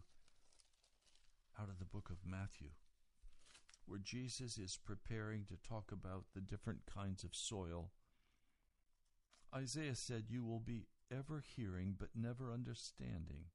out 1.59 1.69
of 1.69 1.79
the 1.79 1.85
book 1.85 2.09
of 2.09 2.17
Matthew, 2.29 2.69
where 3.87 3.99
Jesus 3.99 4.57
is 4.57 4.79
preparing 4.83 5.45
to 5.45 5.57
talk 5.67 5.91
about 5.91 6.25
the 6.33 6.41
different 6.41 6.81
kinds 6.85 7.23
of 7.23 7.35
soil. 7.35 7.91
Isaiah 9.53 9.95
said, 9.95 10.25
You 10.27 10.43
will 10.43 10.59
be 10.59 10.87
ever 11.11 11.43
hearing, 11.55 11.95
but 11.97 12.09
never 12.15 12.51
understanding. 12.51 13.45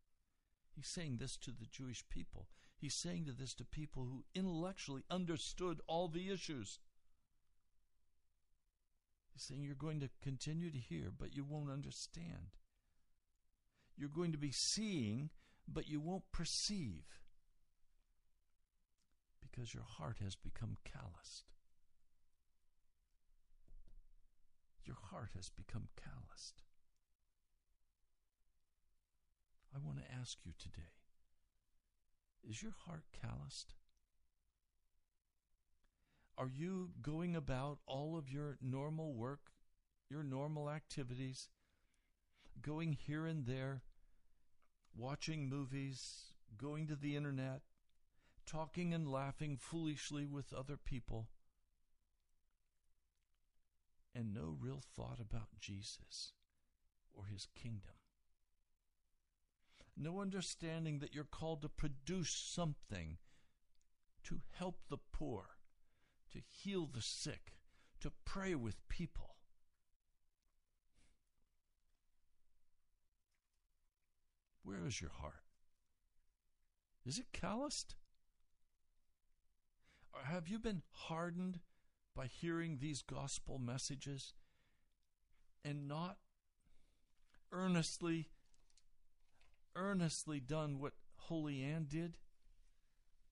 He's 0.74 0.88
saying 0.88 1.18
this 1.18 1.36
to 1.38 1.50
the 1.50 1.66
Jewish 1.66 2.04
people. 2.08 2.48
He's 2.76 2.94
saying 2.94 3.28
this 3.38 3.54
to 3.54 3.64
people 3.64 4.04
who 4.04 4.24
intellectually 4.34 5.04
understood 5.10 5.80
all 5.86 6.08
the 6.08 6.30
issues. 6.30 6.78
He's 9.32 9.42
saying 9.42 9.62
you're 9.62 9.74
going 9.74 10.00
to 10.00 10.10
continue 10.22 10.70
to 10.70 10.78
hear, 10.78 11.10
but 11.16 11.34
you 11.34 11.44
won't 11.44 11.70
understand. 11.70 12.54
You're 13.96 14.08
going 14.08 14.32
to 14.32 14.38
be 14.38 14.52
seeing, 14.52 15.30
but 15.68 15.88
you 15.88 16.00
won't 16.00 16.32
perceive 16.32 17.04
because 19.50 19.74
your 19.74 19.84
heart 19.84 20.18
has 20.22 20.36
become 20.36 20.76
calloused. 20.84 21.44
Your 24.84 24.96
heart 25.10 25.30
has 25.34 25.50
become 25.50 25.88
calloused. 25.96 26.62
I 29.74 29.78
want 29.84 29.98
to 29.98 30.14
ask 30.20 30.38
you 30.44 30.52
today 30.58 30.90
is 32.48 32.62
your 32.62 32.74
heart 32.86 33.04
calloused? 33.12 33.74
Are 36.38 36.48
you 36.48 36.90
going 37.02 37.36
about 37.36 37.78
all 37.86 38.16
of 38.16 38.30
your 38.30 38.56
normal 38.62 39.12
work, 39.12 39.50
your 40.08 40.22
normal 40.22 40.70
activities, 40.70 41.48
going 42.62 42.92
here 42.94 43.26
and 43.26 43.46
there, 43.46 43.82
watching 44.96 45.48
movies, 45.48 46.32
going 46.56 46.86
to 46.86 46.96
the 46.96 47.14
internet, 47.14 47.60
talking 48.50 48.92
and 48.92 49.06
laughing 49.06 49.56
foolishly 49.56 50.26
with 50.26 50.52
other 50.52 50.76
people, 50.76 51.28
and 54.14 54.34
no 54.34 54.56
real 54.58 54.82
thought 54.96 55.20
about 55.20 55.60
Jesus 55.60 56.32
or 57.14 57.26
his 57.26 57.46
kingdom? 57.54 57.94
no 60.00 60.20
understanding 60.20 60.98
that 60.98 61.14
you're 61.14 61.24
called 61.24 61.60
to 61.62 61.68
produce 61.68 62.30
something 62.30 63.18
to 64.24 64.40
help 64.52 64.76
the 64.88 64.98
poor, 65.12 65.44
to 66.32 66.38
heal 66.38 66.86
the 66.86 67.02
sick, 67.02 67.56
to 68.00 68.10
pray 68.24 68.54
with 68.54 68.88
people. 68.88 69.36
Where 74.62 74.86
is 74.86 75.00
your 75.00 75.10
heart? 75.10 75.44
Is 77.04 77.18
it 77.18 77.26
calloused? 77.32 77.94
Have 80.24 80.48
you 80.48 80.58
been 80.58 80.82
hardened 80.92 81.60
by 82.14 82.26
hearing 82.26 82.78
these 82.78 83.02
gospel 83.02 83.58
messages 83.58 84.34
and 85.64 85.88
not 85.88 86.18
earnestly, 87.52 88.28
earnestly 89.76 90.40
done 90.40 90.78
what 90.78 90.94
Holy 91.16 91.62
Ann 91.62 91.86
did, 91.88 92.16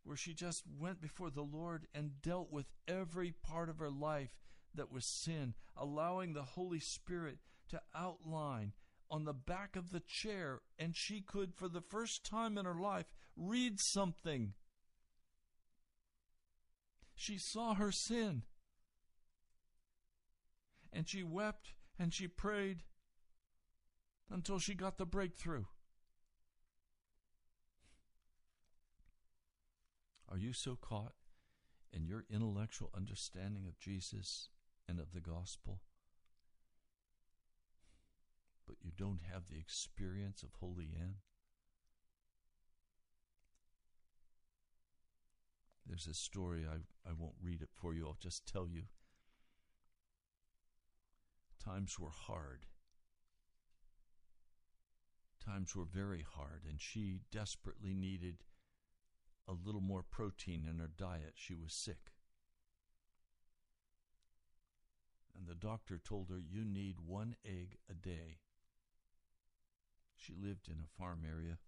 where 0.04 0.16
she 0.16 0.34
just 0.34 0.64
went 0.78 1.00
before 1.00 1.30
the 1.30 1.42
Lord 1.42 1.86
and 1.94 2.22
dealt 2.22 2.50
with 2.50 2.66
every 2.86 3.32
part 3.32 3.68
of 3.68 3.78
her 3.78 3.90
life 3.90 4.38
that 4.74 4.92
was 4.92 5.04
sin, 5.04 5.54
allowing 5.76 6.32
the 6.32 6.42
Holy 6.42 6.80
Spirit 6.80 7.38
to 7.68 7.80
outline 7.94 8.72
on 9.10 9.24
the 9.24 9.34
back 9.34 9.76
of 9.76 9.90
the 9.90 10.00
chair, 10.00 10.60
and 10.78 10.94
she 10.94 11.20
could, 11.20 11.54
for 11.54 11.68
the 11.68 11.80
first 11.80 12.24
time 12.24 12.58
in 12.58 12.64
her 12.64 12.74
life, 12.74 13.06
read 13.36 13.80
something. 13.80 14.54
She 17.20 17.36
saw 17.36 17.74
her 17.74 17.90
sin. 17.90 18.44
And 20.92 21.08
she 21.08 21.24
wept 21.24 21.72
and 21.98 22.14
she 22.14 22.28
prayed 22.28 22.84
until 24.30 24.60
she 24.60 24.72
got 24.74 24.98
the 24.98 25.04
breakthrough. 25.04 25.64
Are 30.28 30.38
you 30.38 30.52
so 30.52 30.76
caught 30.80 31.14
in 31.92 32.06
your 32.06 32.24
intellectual 32.30 32.90
understanding 32.96 33.66
of 33.66 33.80
Jesus 33.80 34.50
and 34.88 35.00
of 35.00 35.12
the 35.12 35.20
gospel? 35.20 35.80
But 38.64 38.76
you 38.80 38.92
don't 38.96 39.22
have 39.28 39.48
the 39.48 39.58
experience 39.58 40.44
of 40.44 40.50
Holy 40.60 40.90
Ann? 40.96 41.16
There's 45.88 46.06
a 46.06 46.14
story, 46.14 46.66
I, 46.70 46.76
I 47.08 47.12
won't 47.18 47.36
read 47.42 47.62
it 47.62 47.70
for 47.72 47.94
you, 47.94 48.06
I'll 48.06 48.18
just 48.20 48.46
tell 48.46 48.68
you. 48.68 48.82
Times 51.64 51.98
were 51.98 52.10
hard. 52.10 52.66
Times 55.42 55.74
were 55.74 55.86
very 55.86 56.24
hard, 56.36 56.64
and 56.68 56.78
she 56.78 57.20
desperately 57.32 57.94
needed 57.94 58.44
a 59.48 59.52
little 59.52 59.80
more 59.80 60.02
protein 60.02 60.66
in 60.68 60.78
her 60.78 60.90
diet. 60.94 61.32
She 61.34 61.54
was 61.54 61.72
sick. 61.72 62.12
And 65.34 65.48
the 65.48 65.54
doctor 65.54 65.98
told 65.98 66.28
her, 66.28 66.38
You 66.38 66.64
need 66.64 66.96
one 67.06 67.34
egg 67.46 67.78
a 67.90 67.94
day. 67.94 68.40
She 70.16 70.34
lived 70.34 70.68
in 70.68 70.74
a 70.84 70.98
farm 71.00 71.20
area, 71.26 71.58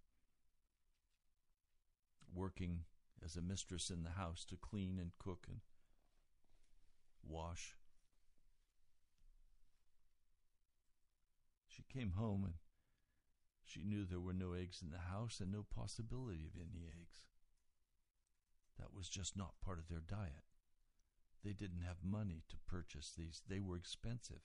working 2.35 2.81
as 3.23 3.35
a 3.35 3.41
mistress 3.41 3.89
in 3.89 4.03
the 4.03 4.11
house 4.11 4.45
to 4.45 4.55
clean 4.55 4.97
and 4.99 5.11
cook 5.19 5.45
and 5.47 5.61
wash. 7.27 7.75
She 11.67 11.83
came 11.91 12.11
home 12.11 12.43
and 12.43 12.55
she 13.63 13.83
knew 13.83 14.05
there 14.05 14.19
were 14.19 14.33
no 14.33 14.53
eggs 14.53 14.81
in 14.81 14.91
the 14.91 15.11
house 15.11 15.39
and 15.39 15.51
no 15.51 15.63
possibility 15.63 16.45
of 16.45 16.59
any 16.59 16.85
eggs. 16.87 17.21
That 18.77 18.93
was 18.95 19.07
just 19.07 19.37
not 19.37 19.61
part 19.63 19.79
of 19.79 19.87
their 19.87 20.01
diet. 20.05 20.43
They 21.43 21.53
didn't 21.53 21.83
have 21.85 22.03
money 22.03 22.43
to 22.49 22.57
purchase 22.67 23.13
these, 23.15 23.41
they 23.47 23.59
were 23.59 23.77
expensive. 23.77 24.41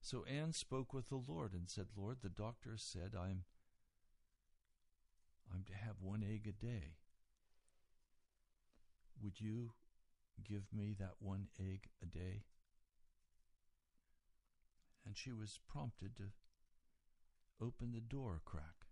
So 0.00 0.24
Ann 0.24 0.52
spoke 0.52 0.92
with 0.92 1.08
the 1.08 1.16
Lord 1.26 1.54
and 1.54 1.70
said, 1.70 1.86
Lord, 1.96 2.18
the 2.22 2.28
doctor 2.28 2.76
said 2.76 3.12
I'm 3.18 3.44
I'm 5.52 5.64
to 5.64 5.74
have 5.74 5.96
one 6.00 6.22
egg 6.22 6.46
a 6.48 6.52
day. 6.52 6.96
Would 9.22 9.40
you 9.40 9.72
give 10.42 10.64
me 10.72 10.94
that 10.98 11.14
one 11.20 11.48
egg 11.58 11.88
a 12.02 12.06
day? 12.06 12.44
And 15.06 15.16
she 15.16 15.32
was 15.32 15.60
prompted 15.68 16.16
to 16.16 16.24
open 17.60 17.92
the 17.92 18.00
door 18.00 18.36
a 18.36 18.48
crack 18.48 18.86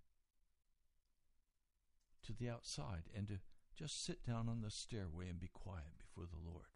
to 2.24 2.32
the 2.32 2.48
outside 2.48 3.04
and 3.16 3.26
to 3.28 3.38
just 3.74 4.04
sit 4.04 4.24
down 4.24 4.48
on 4.48 4.60
the 4.60 4.70
stairway 4.70 5.28
and 5.28 5.40
be 5.40 5.50
quiet 5.52 5.98
before 5.98 6.26
the 6.26 6.50
Lord. 6.50 6.66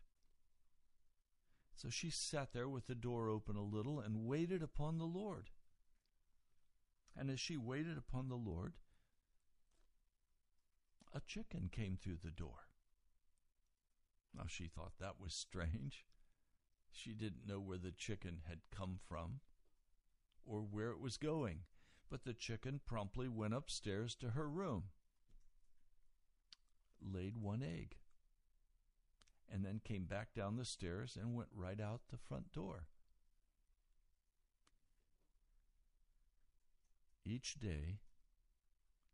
So 1.76 1.90
she 1.90 2.10
sat 2.10 2.52
there 2.52 2.68
with 2.68 2.86
the 2.86 2.94
door 2.94 3.28
open 3.28 3.54
a 3.54 3.62
little 3.62 4.00
and 4.00 4.24
waited 4.24 4.62
upon 4.62 4.98
the 4.98 5.04
Lord. 5.04 5.50
And 7.14 7.30
as 7.30 7.38
she 7.38 7.56
waited 7.56 7.98
upon 7.98 8.28
the 8.28 8.34
Lord, 8.34 8.72
a 11.14 11.20
chicken 11.20 11.68
came 11.70 11.96
through 11.96 12.18
the 12.22 12.30
door. 12.30 12.68
Now 14.34 14.44
she 14.46 14.66
thought 14.66 14.92
that 14.98 15.20
was 15.20 15.34
strange. 15.34 16.04
She 16.90 17.12
didn't 17.12 17.46
know 17.46 17.60
where 17.60 17.78
the 17.78 17.92
chicken 17.92 18.42
had 18.48 18.58
come 18.70 18.98
from 19.08 19.40
or 20.44 20.60
where 20.60 20.90
it 20.90 21.00
was 21.00 21.16
going, 21.16 21.60
but 22.10 22.24
the 22.24 22.34
chicken 22.34 22.80
promptly 22.86 23.28
went 23.28 23.54
upstairs 23.54 24.14
to 24.16 24.30
her 24.30 24.48
room, 24.48 24.84
laid 27.02 27.36
one 27.36 27.62
egg, 27.62 27.96
and 29.52 29.64
then 29.64 29.80
came 29.82 30.04
back 30.04 30.34
down 30.34 30.56
the 30.56 30.64
stairs 30.64 31.16
and 31.20 31.34
went 31.34 31.48
right 31.54 31.80
out 31.80 32.02
the 32.10 32.18
front 32.18 32.52
door. 32.52 32.86
Each 37.24 37.54
day, 37.58 37.98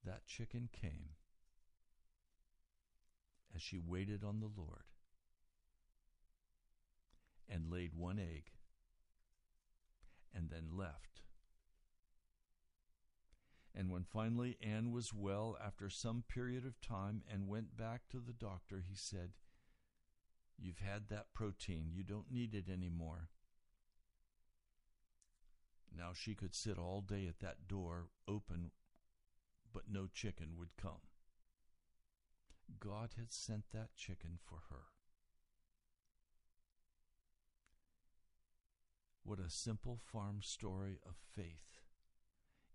that 0.04 0.26
chicken 0.26 0.68
came 0.72 1.10
as 3.54 3.62
she 3.62 3.78
waited 3.78 4.24
on 4.24 4.40
the 4.40 4.50
Lord 4.56 4.84
and 7.48 7.70
laid 7.70 7.94
one 7.94 8.18
egg 8.18 8.52
and 10.34 10.50
then 10.50 10.76
left. 10.76 11.22
And 13.74 13.90
when 13.90 14.04
finally 14.04 14.58
Ann 14.62 14.92
was 14.92 15.14
well 15.14 15.56
after 15.64 15.88
some 15.88 16.24
period 16.28 16.66
of 16.66 16.80
time 16.80 17.22
and 17.30 17.48
went 17.48 17.76
back 17.76 18.02
to 18.10 18.18
the 18.18 18.32
doctor, 18.32 18.82
he 18.86 18.94
said, 18.94 19.30
You've 20.58 20.78
had 20.78 21.08
that 21.08 21.32
protein. 21.34 21.90
You 21.90 22.04
don't 22.04 22.30
need 22.30 22.54
it 22.54 22.68
anymore. 22.70 23.30
Now 25.96 26.12
she 26.14 26.34
could 26.34 26.54
sit 26.54 26.78
all 26.78 27.00
day 27.00 27.26
at 27.26 27.40
that 27.40 27.66
door 27.66 28.08
open, 28.28 28.70
but 29.72 29.84
no 29.90 30.06
chicken 30.12 30.56
would 30.58 30.76
come. 30.80 31.00
God 32.80 33.10
had 33.16 33.32
sent 33.32 33.64
that 33.72 33.94
chicken 33.96 34.38
for 34.42 34.60
her. 34.70 34.84
What 39.24 39.38
a 39.38 39.50
simple 39.50 39.98
farm 40.02 40.40
story 40.42 40.98
of 41.06 41.14
faith 41.34 41.80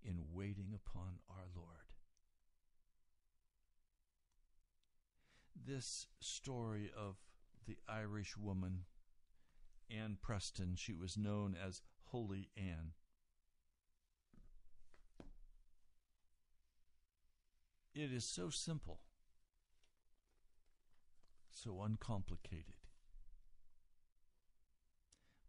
in 0.04 0.34
waiting 0.34 0.74
upon 0.74 1.20
our 1.30 1.46
Lord. 1.56 1.92
This 5.56 6.08
story 6.22 6.90
of 6.98 7.18
the 7.68 7.78
Irish 7.90 8.38
woman, 8.38 8.86
Ann 9.92 10.18
Preston, 10.22 10.76
she 10.78 10.94
was 10.94 11.18
known 11.18 11.56
as 11.62 11.82
Holy 12.06 12.50
Ann. 12.56 12.94
It 17.94 18.14
is 18.14 18.24
so 18.24 18.50
simple 18.50 19.02
so 21.64 21.82
uncomplicated. 21.82 22.76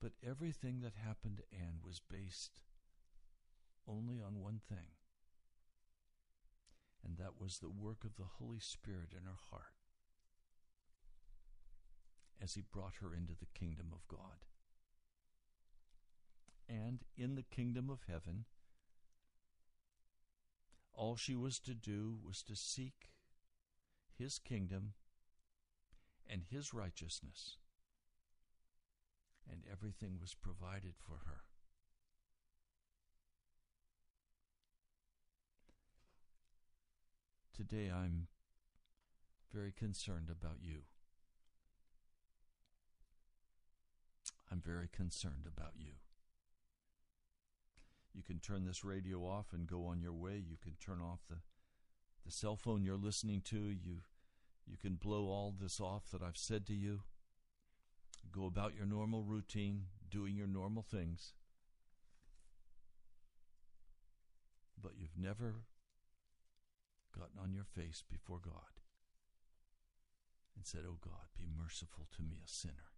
But 0.01 0.13
everything 0.27 0.81
that 0.81 0.95
happened 0.95 1.39
to 1.39 1.57
Ann 1.57 1.81
was 1.85 2.01
based 2.01 2.63
only 3.87 4.21
on 4.21 4.41
one 4.41 4.61
thing, 4.69 4.95
and 7.05 7.17
that 7.19 7.41
was 7.41 7.59
the 7.59 7.71
work 7.71 8.05
of 8.05 8.17
the 8.17 8.39
Holy 8.39 8.61
Spirit 8.61 9.13
in 9.13 9.25
her 9.25 9.39
heart 9.51 9.75
as 12.41 12.55
He 12.55 12.63
brought 12.63 12.97
her 13.01 13.15
into 13.15 13.35
the 13.35 13.59
kingdom 13.59 13.89
of 13.93 14.07
God. 14.07 14.45
And 16.69 17.03
in 17.17 17.35
the 17.35 17.43
kingdom 17.43 17.91
of 17.91 18.01
heaven, 18.07 18.45
all 20.93 21.17
she 21.17 21.35
was 21.35 21.59
to 21.61 21.75
do 21.75 22.19
was 22.25 22.43
to 22.43 22.55
seek 22.55 23.11
His 24.17 24.39
kingdom 24.39 24.93
and 26.29 26.43
his 26.51 26.75
righteousness. 26.75 27.57
And 29.51 29.63
everything 29.71 30.19
was 30.21 30.35
provided 30.35 30.95
for 30.99 31.21
her. 31.27 31.43
Today 37.57 37.91
I'm 37.91 38.29
very 39.53 39.73
concerned 39.73 40.29
about 40.31 40.59
you. 40.61 40.83
I'm 44.51 44.61
very 44.65 44.89
concerned 44.89 45.47
about 45.47 45.73
you. 45.77 45.95
You 48.15 48.23
can 48.23 48.39
turn 48.39 48.65
this 48.65 48.85
radio 48.85 49.21
off 49.21 49.53
and 49.53 49.67
go 49.67 49.87
on 49.87 50.01
your 50.01 50.13
way. 50.13 50.43
You 50.45 50.57
can 50.63 50.75
turn 50.81 51.01
off 51.01 51.21
the, 51.29 51.37
the 52.25 52.33
cell 52.33 52.57
phone 52.57 52.83
you're 52.83 52.97
listening 52.97 53.43
to. 53.47 53.57
You 53.57 53.99
You 54.69 54.77
can 54.77 54.97
blow 54.97 55.29
all 55.29 55.55
this 55.59 55.81
off 55.81 56.11
that 56.13 56.23
I've 56.23 56.37
said 56.37 56.67
to 56.67 56.75
you. 56.75 57.01
Go 58.31 58.47
about 58.47 58.75
your 58.77 58.87
normal 58.87 59.23
routine, 59.23 59.87
doing 60.11 60.37
your 60.37 60.47
normal 60.47 60.83
things. 60.83 61.33
But 64.81 64.93
you've 64.99 65.17
never 65.19 65.63
gotten 67.17 67.39
on 67.43 67.53
your 67.53 67.65
face 67.65 68.05
before 68.09 68.39
God 68.43 68.79
and 70.55 70.67
said, 70.67 70.83
Oh 70.87 70.99
God, 71.01 71.29
be 71.39 71.47
merciful 71.57 72.07
to 72.17 72.23
me, 72.23 72.37
a 72.45 72.49
sinner. 72.49 72.93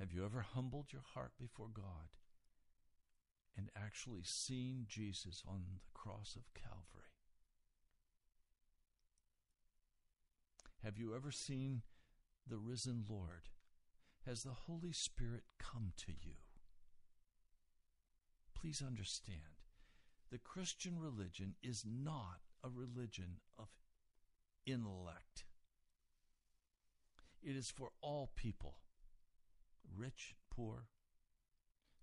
Have 0.00 0.12
you 0.12 0.24
ever 0.24 0.40
humbled 0.54 0.92
your 0.92 1.04
heart 1.14 1.32
before 1.38 1.68
God 1.72 2.16
and 3.56 3.70
actually 3.76 4.22
seen 4.24 4.84
Jesus 4.88 5.42
on 5.46 5.64
the 5.68 5.80
cross 5.94 6.36
of 6.36 6.52
Calvary? 6.54 7.15
Have 10.86 10.98
you 10.98 11.16
ever 11.16 11.32
seen 11.32 11.82
the 12.48 12.58
risen 12.58 13.02
Lord? 13.10 13.48
Has 14.24 14.44
the 14.44 14.54
Holy 14.68 14.92
Spirit 14.92 15.42
come 15.58 15.90
to 15.96 16.12
you? 16.12 16.34
Please 18.54 18.80
understand, 18.86 19.64
the 20.30 20.38
Christian 20.38 21.00
religion 21.00 21.56
is 21.60 21.84
not 21.84 22.38
a 22.62 22.68
religion 22.68 23.38
of 23.58 23.66
intellect. 24.64 25.46
It 27.42 27.56
is 27.56 27.68
for 27.68 27.90
all 28.00 28.30
people 28.36 28.76
rich, 29.92 30.36
poor, 30.54 30.86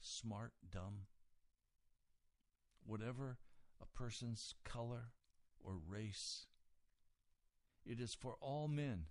smart, 0.02 0.52
dumb, 0.70 1.08
whatever 2.86 3.38
a 3.82 3.86
person's 3.98 4.56
color 4.66 5.14
or 5.64 5.76
race. 5.88 6.48
It 7.86 8.00
is 8.00 8.14
for 8.14 8.36
all 8.40 8.68
men 8.68 9.06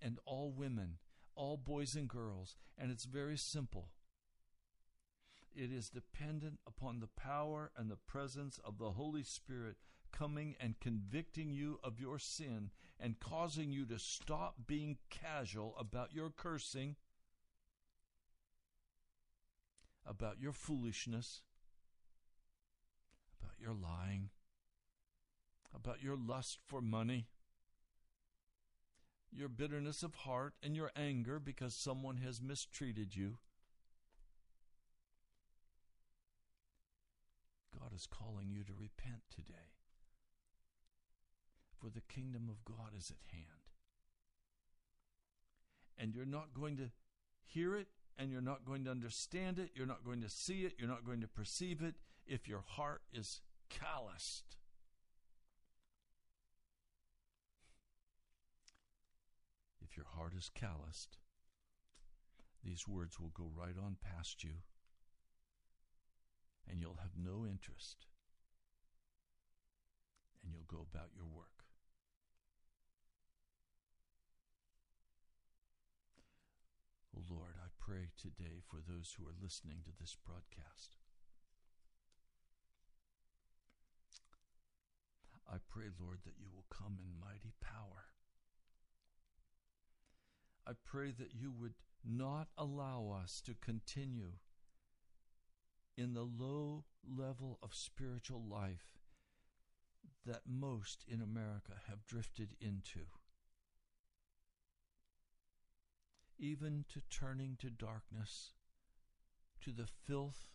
and 0.00 0.18
all 0.24 0.50
women, 0.50 0.98
all 1.34 1.56
boys 1.56 1.94
and 1.94 2.08
girls, 2.08 2.56
and 2.76 2.90
it's 2.90 3.04
very 3.04 3.36
simple. 3.36 3.90
It 5.54 5.72
is 5.72 5.90
dependent 5.90 6.60
upon 6.66 7.00
the 7.00 7.08
power 7.08 7.70
and 7.76 7.90
the 7.90 7.96
presence 7.96 8.60
of 8.64 8.78
the 8.78 8.92
Holy 8.92 9.22
Spirit 9.22 9.76
coming 10.12 10.54
and 10.60 10.78
convicting 10.80 11.52
you 11.52 11.78
of 11.82 12.00
your 12.00 12.18
sin 12.18 12.70
and 12.98 13.20
causing 13.20 13.72
you 13.72 13.86
to 13.86 13.98
stop 13.98 14.54
being 14.66 14.98
casual 15.08 15.74
about 15.78 16.12
your 16.12 16.30
cursing, 16.30 16.96
about 20.06 20.40
your 20.40 20.52
foolishness, 20.52 21.42
about 23.40 23.54
your 23.58 23.74
lying, 23.74 24.30
about 25.74 26.02
your 26.02 26.16
lust 26.16 26.58
for 26.64 26.80
money, 26.80 27.26
your 29.32 29.48
bitterness 29.48 30.02
of 30.02 30.14
heart, 30.14 30.54
and 30.62 30.76
your 30.76 30.90
anger 30.96 31.38
because 31.38 31.74
someone 31.74 32.18
has 32.18 32.40
mistreated 32.42 33.14
you. 33.14 33.38
God 37.78 37.92
is 37.94 38.06
calling 38.06 38.50
you 38.50 38.64
to 38.64 38.72
repent 38.72 39.22
today 39.34 39.70
for 41.80 41.88
the 41.88 42.02
kingdom 42.02 42.48
of 42.48 42.64
God 42.64 42.92
is 42.96 43.10
at 43.10 43.32
hand. 43.32 43.46
And 45.98 46.14
you're 46.14 46.24
not 46.24 46.54
going 46.54 46.76
to 46.76 46.90
hear 47.44 47.76
it, 47.76 47.88
and 48.18 48.30
you're 48.30 48.40
not 48.40 48.64
going 48.64 48.84
to 48.84 48.90
understand 48.90 49.58
it, 49.58 49.70
you're 49.74 49.86
not 49.86 50.04
going 50.04 50.20
to 50.22 50.28
see 50.28 50.64
it, 50.64 50.74
you're 50.78 50.88
not 50.88 51.06
going 51.06 51.20
to 51.20 51.28
perceive 51.28 51.82
it 51.82 51.94
if 52.26 52.46
your 52.46 52.62
heart 52.66 53.02
is 53.12 53.40
calloused. 53.68 54.56
If 59.90 59.96
your 59.96 60.06
heart 60.14 60.34
is 60.38 60.48
calloused, 60.54 61.18
these 62.62 62.86
words 62.86 63.18
will 63.18 63.32
go 63.34 63.50
right 63.52 63.74
on 63.76 63.96
past 64.00 64.44
you, 64.44 64.62
and 66.68 66.80
you'll 66.80 67.00
have 67.02 67.18
no 67.18 67.44
interest, 67.44 68.06
and 70.44 70.52
you'll 70.52 70.70
go 70.70 70.86
about 70.88 71.10
your 71.16 71.26
work. 71.26 71.66
Oh 77.16 77.24
Lord, 77.28 77.56
I 77.58 77.68
pray 77.80 78.10
today 78.16 78.62
for 78.62 78.78
those 78.78 79.16
who 79.18 79.26
are 79.26 79.34
listening 79.42 79.78
to 79.84 79.90
this 79.98 80.16
broadcast. 80.24 80.98
I 85.52 85.56
pray, 85.68 85.86
Lord, 85.98 86.20
that 86.24 86.38
you 86.38 86.46
will 86.54 86.66
come 86.70 86.96
in 87.02 87.18
mighty 87.18 87.54
power. 87.60 88.06
I 90.70 90.74
pray 90.84 91.10
that 91.18 91.34
you 91.34 91.50
would 91.50 91.74
not 92.08 92.46
allow 92.56 93.18
us 93.20 93.40
to 93.46 93.54
continue 93.60 94.34
in 95.98 96.14
the 96.14 96.22
low 96.22 96.84
level 97.04 97.58
of 97.60 97.74
spiritual 97.74 98.42
life 98.48 99.00
that 100.24 100.42
most 100.46 101.04
in 101.08 101.20
America 101.20 101.72
have 101.88 102.06
drifted 102.06 102.54
into. 102.60 103.06
even 106.40 106.86
to 106.88 107.02
turning 107.10 107.56
to 107.60 107.68
darkness, 107.68 108.52
to 109.60 109.72
the 109.72 109.86
filth, 109.86 110.48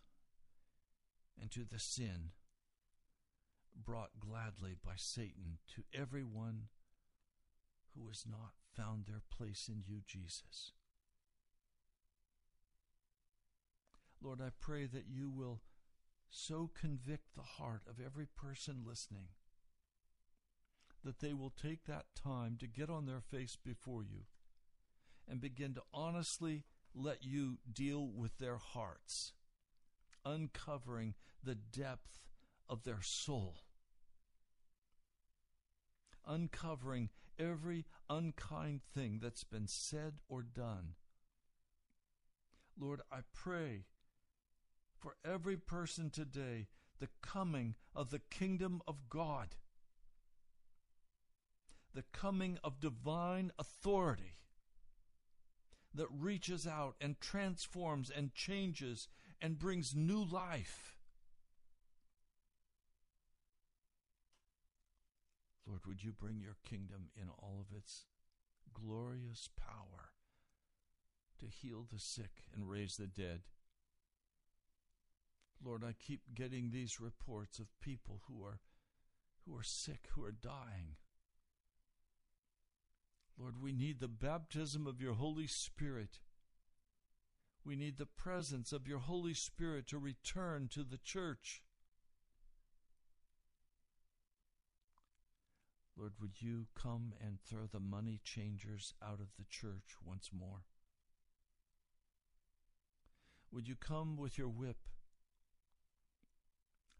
and 1.39 1.51
to 1.51 1.63
the 1.63 1.77
sin 1.77 2.31
brought 3.75 4.19
gladly 4.19 4.75
by 4.83 4.93
Satan 4.95 5.59
to 5.67 5.83
everyone 5.93 6.69
who 7.93 8.07
has 8.07 8.25
not 8.27 8.53
found 8.75 9.05
their 9.05 9.21
place 9.29 9.69
in 9.69 9.83
you, 9.87 10.01
Jesus. 10.05 10.71
Lord, 14.21 14.41
I 14.41 14.49
pray 14.59 14.85
that 14.85 15.05
you 15.07 15.29
will 15.29 15.61
so 16.29 16.69
convict 16.79 17.35
the 17.35 17.63
heart 17.63 17.83
of 17.87 18.03
every 18.03 18.25
person 18.25 18.83
listening 18.85 19.27
that 21.03 21.19
they 21.19 21.33
will 21.33 21.51
take 21.51 21.85
that 21.85 22.05
time 22.15 22.57
to 22.59 22.67
get 22.67 22.89
on 22.89 23.05
their 23.05 23.21
face 23.21 23.55
before 23.55 24.03
you 24.03 24.21
and 25.29 25.39
begin 25.39 25.73
to 25.75 25.81
honestly 25.93 26.63
let 26.93 27.23
you 27.23 27.59
deal 27.71 28.07
with 28.07 28.37
their 28.39 28.57
hearts, 28.57 29.33
uncovering 30.25 31.13
the 31.43 31.55
depth 31.55 32.19
of 32.67 32.83
their 32.83 33.01
soul, 33.01 33.64
uncovering 36.27 37.09
every 37.39 37.85
unkind 38.09 38.81
thing 38.93 39.19
that's 39.21 39.43
been 39.43 39.67
said 39.67 40.13
or 40.27 40.41
done. 40.41 40.95
Lord, 42.79 43.01
I 43.11 43.19
pray 43.33 43.85
for 44.99 45.15
every 45.23 45.57
person 45.57 46.09
today 46.09 46.67
the 46.99 47.09
coming 47.21 47.75
of 47.95 48.09
the 48.09 48.21
kingdom 48.31 48.81
of 48.87 49.09
God, 49.09 49.55
the 51.93 52.05
coming 52.11 52.57
of 52.63 52.79
divine 52.79 53.51
authority 53.59 54.37
that 55.93 56.07
reaches 56.11 56.67
out 56.67 56.95
and 56.99 57.19
transforms 57.19 58.09
and 58.09 58.33
changes 58.33 59.07
and 59.41 59.59
brings 59.59 59.95
new 59.95 60.23
life. 60.23 60.94
Lord, 65.67 65.81
would 65.87 66.03
you 66.03 66.11
bring 66.11 66.39
your 66.39 66.57
kingdom 66.67 67.09
in 67.19 67.29
all 67.29 67.59
of 67.59 67.75
its 67.75 68.05
glorious 68.73 69.49
power 69.57 70.11
to 71.39 71.45
heal 71.47 71.85
the 71.91 71.99
sick 71.99 72.43
and 72.53 72.69
raise 72.69 72.97
the 72.97 73.07
dead? 73.07 73.41
Lord, 75.63 75.83
I 75.83 75.93
keep 75.93 76.21
getting 76.33 76.69
these 76.69 76.99
reports 76.99 77.59
of 77.59 77.79
people 77.81 78.21
who 78.27 78.43
are 78.43 78.59
who 79.45 79.55
are 79.55 79.63
sick, 79.63 80.07
who 80.15 80.23
are 80.23 80.31
dying. 80.31 80.95
Lord, 83.37 83.61
we 83.61 83.71
need 83.71 83.99
the 83.99 84.07
baptism 84.07 84.87
of 84.87 85.01
your 85.01 85.13
Holy 85.13 85.47
Spirit. 85.47 86.19
We 87.63 87.75
need 87.75 87.97
the 87.97 88.05
presence 88.05 88.71
of 88.71 88.87
your 88.87 88.99
Holy 88.99 89.33
Spirit 89.33 89.87
to 89.87 89.97
return 89.97 90.67
to 90.69 90.83
the 90.83 90.97
church. 90.97 91.61
Lord, 95.97 96.13
would 96.19 96.41
you 96.41 96.67
come 96.75 97.13
and 97.25 97.39
throw 97.41 97.67
the 97.71 97.79
money 97.79 98.19
changers 98.23 98.93
out 99.01 99.21
of 99.21 99.29
the 99.37 99.45
church 99.49 99.95
once 100.03 100.29
more? 100.37 100.65
Would 103.51 103.67
you 103.67 103.75
come 103.75 104.17
with 104.17 104.37
your 104.37 104.49
whip 104.49 104.77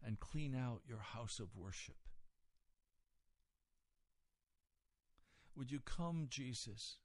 and 0.02 0.18
clean 0.18 0.54
out 0.54 0.80
your 0.88 1.00
house 1.00 1.38
of 1.38 1.54
worship? 1.54 1.96
Would 5.54 5.70
you 5.70 5.80
come, 5.80 6.26
Jesus, 6.30 6.96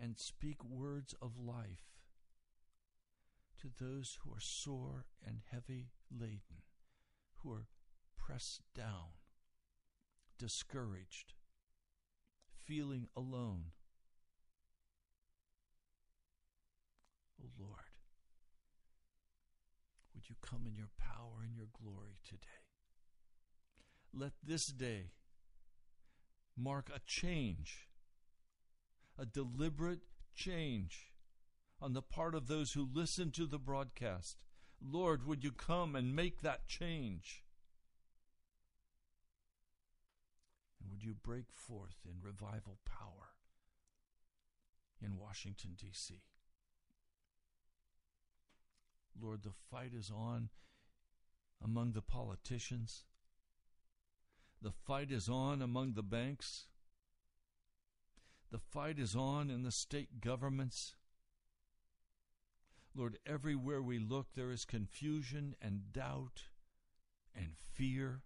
and 0.00 0.18
speak 0.18 0.64
words 0.64 1.14
of 1.20 1.38
life 1.38 1.96
to 3.60 3.68
those 3.78 4.18
who 4.22 4.30
are 4.30 4.40
sore 4.40 5.04
and 5.26 5.40
heavy 5.50 5.90
laden, 6.10 6.62
who 7.38 7.52
are 7.52 7.66
pressed 8.16 8.62
down 8.74 9.12
discouraged, 10.38 11.34
feeling 12.64 13.08
alone. 13.16 13.72
Oh 17.42 17.50
Lord, 17.58 17.90
would 20.14 20.28
you 20.28 20.36
come 20.40 20.66
in 20.66 20.76
your 20.76 20.90
power 20.98 21.42
and 21.44 21.56
your 21.56 21.68
glory 21.82 22.18
today? 22.24 22.40
Let 24.12 24.32
this 24.42 24.66
day 24.66 25.10
mark 26.56 26.90
a 26.94 27.00
change, 27.06 27.88
a 29.18 29.26
deliberate 29.26 30.00
change 30.34 31.12
on 31.80 31.92
the 31.92 32.02
part 32.02 32.34
of 32.34 32.46
those 32.46 32.72
who 32.72 32.88
listen 32.90 33.30
to 33.32 33.46
the 33.46 33.58
broadcast. 33.58 34.38
Lord, 34.80 35.26
would 35.26 35.44
you 35.44 35.52
come 35.52 35.94
and 35.94 36.16
make 36.16 36.40
that 36.42 36.66
change? 36.66 37.42
And 40.75 40.75
would 40.90 41.02
you 41.02 41.14
break 41.14 41.46
forth 41.52 41.96
in 42.04 42.20
revival 42.22 42.78
power 42.84 43.34
in 45.00 45.18
Washington, 45.18 45.72
D.C.? 45.76 46.22
Lord, 49.20 49.42
the 49.42 49.52
fight 49.70 49.92
is 49.96 50.10
on 50.10 50.50
among 51.62 51.92
the 51.92 52.02
politicians. 52.02 53.04
The 54.60 54.72
fight 54.72 55.10
is 55.10 55.28
on 55.28 55.62
among 55.62 55.94
the 55.94 56.02
banks. 56.02 56.66
The 58.50 58.58
fight 58.58 58.98
is 58.98 59.16
on 59.16 59.50
in 59.50 59.62
the 59.62 59.72
state 59.72 60.20
governments. 60.20 60.94
Lord, 62.94 63.18
everywhere 63.26 63.82
we 63.82 63.98
look, 63.98 64.28
there 64.34 64.50
is 64.50 64.64
confusion 64.64 65.54
and 65.60 65.92
doubt 65.92 66.44
and 67.34 67.52
fear. 67.74 68.22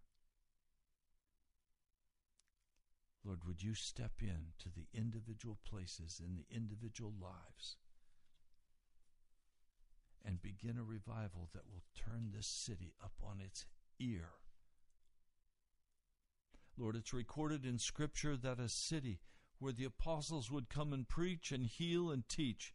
Lord, 3.30 3.44
would 3.46 3.62
you 3.62 3.74
step 3.74 4.10
in 4.20 4.54
to 4.58 4.68
the 4.68 4.88
individual 4.92 5.56
places 5.64 6.20
in 6.20 6.34
the 6.34 6.46
individual 6.52 7.12
lives 7.22 7.76
and 10.24 10.42
begin 10.42 10.76
a 10.76 10.82
revival 10.82 11.48
that 11.54 11.70
will 11.70 11.84
turn 11.94 12.32
this 12.34 12.48
city 12.48 12.92
up 13.00 13.12
on 13.22 13.38
its 13.38 13.66
ear? 14.00 14.30
Lord, 16.76 16.96
it's 16.96 17.12
recorded 17.12 17.64
in 17.64 17.78
Scripture 17.78 18.36
that 18.36 18.58
a 18.58 18.68
city 18.68 19.20
where 19.60 19.72
the 19.72 19.84
apostles 19.84 20.50
would 20.50 20.68
come 20.68 20.92
and 20.92 21.08
preach 21.08 21.52
and 21.52 21.64
heal 21.64 22.10
and 22.10 22.28
teach, 22.28 22.74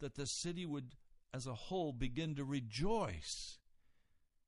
that 0.00 0.16
the 0.16 0.26
city 0.26 0.66
would 0.66 0.96
as 1.32 1.46
a 1.46 1.54
whole 1.54 1.92
begin 1.92 2.34
to 2.34 2.44
rejoice 2.44 3.60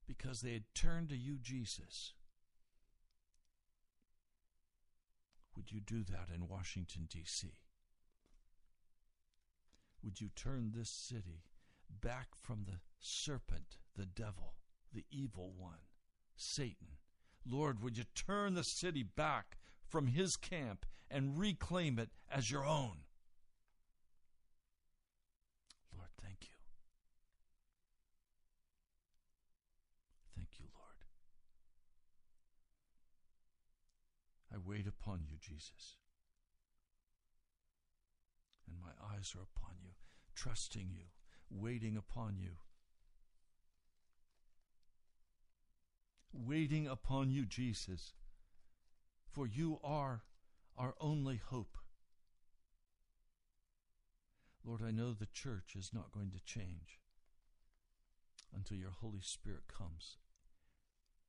because 0.05 0.41
they 0.41 0.51
had 0.51 0.65
turned 0.75 1.07
to 1.07 1.15
you, 1.15 1.37
Jesus. 1.41 2.11
Would 5.59 5.73
you 5.73 5.81
do 5.81 6.05
that 6.05 6.33
in 6.33 6.47
Washington, 6.47 7.09
D.C.? 7.09 7.49
Would 10.01 10.21
you 10.21 10.29
turn 10.33 10.71
this 10.73 10.89
city 10.89 11.43
back 12.01 12.29
from 12.33 12.63
the 12.65 12.79
serpent, 12.97 13.75
the 13.93 14.05
devil, 14.05 14.53
the 14.93 15.03
evil 15.11 15.51
one, 15.57 15.81
Satan? 16.37 16.95
Lord, 17.45 17.83
would 17.83 17.97
you 17.97 18.05
turn 18.15 18.53
the 18.53 18.63
city 18.63 19.03
back 19.03 19.57
from 19.85 20.07
his 20.07 20.37
camp 20.37 20.85
and 21.11 21.37
reclaim 21.37 21.99
it 21.99 22.11
as 22.31 22.49
your 22.49 22.63
own? 22.63 22.99
Lord, 25.93 26.11
thank 26.23 26.37
you. 26.43 26.55
Thank 30.37 30.51
you, 30.57 30.67
Lord. 30.73 31.03
I 34.53 34.58
wait 34.69 34.85
upon 34.85 35.21
you, 35.27 35.35
Jesus. 35.41 35.97
And 38.67 38.77
my 38.79 38.91
eyes 39.15 39.33
are 39.35 39.41
upon 39.41 39.77
you, 39.81 39.93
trusting 40.35 40.89
you, 40.93 41.05
waiting 41.49 41.97
upon 41.97 42.37
you. 42.37 42.51
Waiting 46.31 46.85
upon 46.87 47.31
you, 47.31 47.47
Jesus, 47.47 48.13
for 49.31 49.47
you 49.47 49.79
are 49.83 50.21
our 50.77 50.93
only 51.01 51.41
hope. 51.43 51.77
Lord, 54.63 54.81
I 54.87 54.91
know 54.91 55.13
the 55.13 55.25
church 55.25 55.75
is 55.75 55.89
not 55.91 56.11
going 56.11 56.29
to 56.31 56.45
change 56.45 56.99
until 58.55 58.77
your 58.77 58.91
Holy 58.91 59.21
Spirit 59.21 59.63
comes 59.67 60.17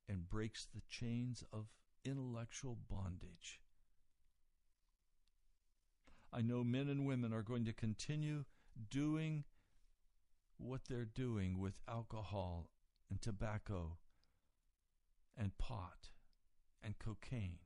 and 0.07 0.29
breaks 0.29 0.65
the 0.65 0.81
chains 0.87 1.43
of 1.51 1.65
intellectual 2.05 2.77
bondage. 2.89 3.61
I 6.33 6.41
know 6.41 6.63
men 6.63 6.87
and 6.87 7.05
women 7.05 7.33
are 7.33 7.41
going 7.41 7.65
to 7.65 7.73
continue 7.73 8.45
doing 8.89 9.43
what 10.57 10.81
they're 10.87 11.05
doing 11.05 11.59
with 11.59 11.73
alcohol 11.87 12.69
and 13.09 13.21
tobacco 13.21 13.97
and 15.37 15.57
pot 15.57 16.09
and 16.83 16.97
cocaine. 16.99 17.59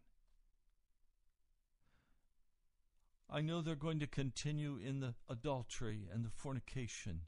I 3.29 3.41
know 3.41 3.61
they're 3.61 3.75
going 3.75 3.99
to 3.99 4.07
continue 4.07 4.77
in 4.77 4.99
the 4.99 5.15
adultery 5.29 6.07
and 6.11 6.23
the 6.23 6.29
fornication. 6.29 7.21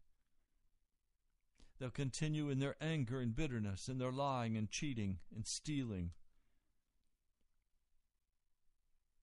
They'll 1.80 1.90
continue 1.90 2.50
in 2.50 2.60
their 2.60 2.76
anger 2.82 3.20
and 3.20 3.36
bitterness, 3.36 3.88
in 3.90 3.98
their 3.98 4.12
lying 4.12 4.58
and 4.58 4.70
cheating 4.70 5.20
and 5.36 5.46
stealing. 5.46 6.12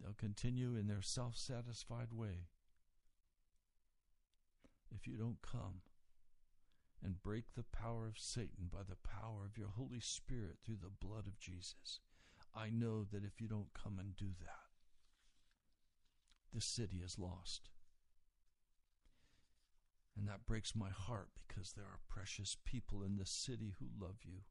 They'll 0.00 0.14
continue 0.14 0.76
in 0.76 0.86
their 0.86 1.02
self 1.02 1.36
satisfied 1.36 2.12
way. 2.12 2.48
If 4.94 5.06
you 5.06 5.16
don't 5.16 5.42
come 5.42 5.82
and 7.02 7.22
break 7.22 7.54
the 7.54 7.64
power 7.64 8.06
of 8.06 8.18
Satan 8.18 8.68
by 8.72 8.82
the 8.88 8.96
power 8.96 9.44
of 9.44 9.58
your 9.58 9.68
Holy 9.76 10.00
Spirit 10.00 10.56
through 10.64 10.78
the 10.82 11.06
blood 11.06 11.26
of 11.26 11.38
Jesus, 11.38 12.00
I 12.54 12.70
know 12.70 13.04
that 13.12 13.24
if 13.24 13.40
you 13.40 13.48
don't 13.48 13.74
come 13.74 13.98
and 13.98 14.16
do 14.16 14.30
that, 14.40 14.70
this 16.52 16.64
city 16.64 17.02
is 17.04 17.18
lost. 17.18 17.68
And 20.16 20.28
that 20.28 20.46
breaks 20.46 20.76
my 20.76 20.90
heart 20.90 21.30
because 21.46 21.72
there 21.72 21.84
are 21.84 21.98
precious 22.08 22.56
people 22.64 23.02
in 23.02 23.16
this 23.16 23.30
city 23.30 23.74
who 23.78 23.86
love 24.00 24.18
you. 24.24 24.42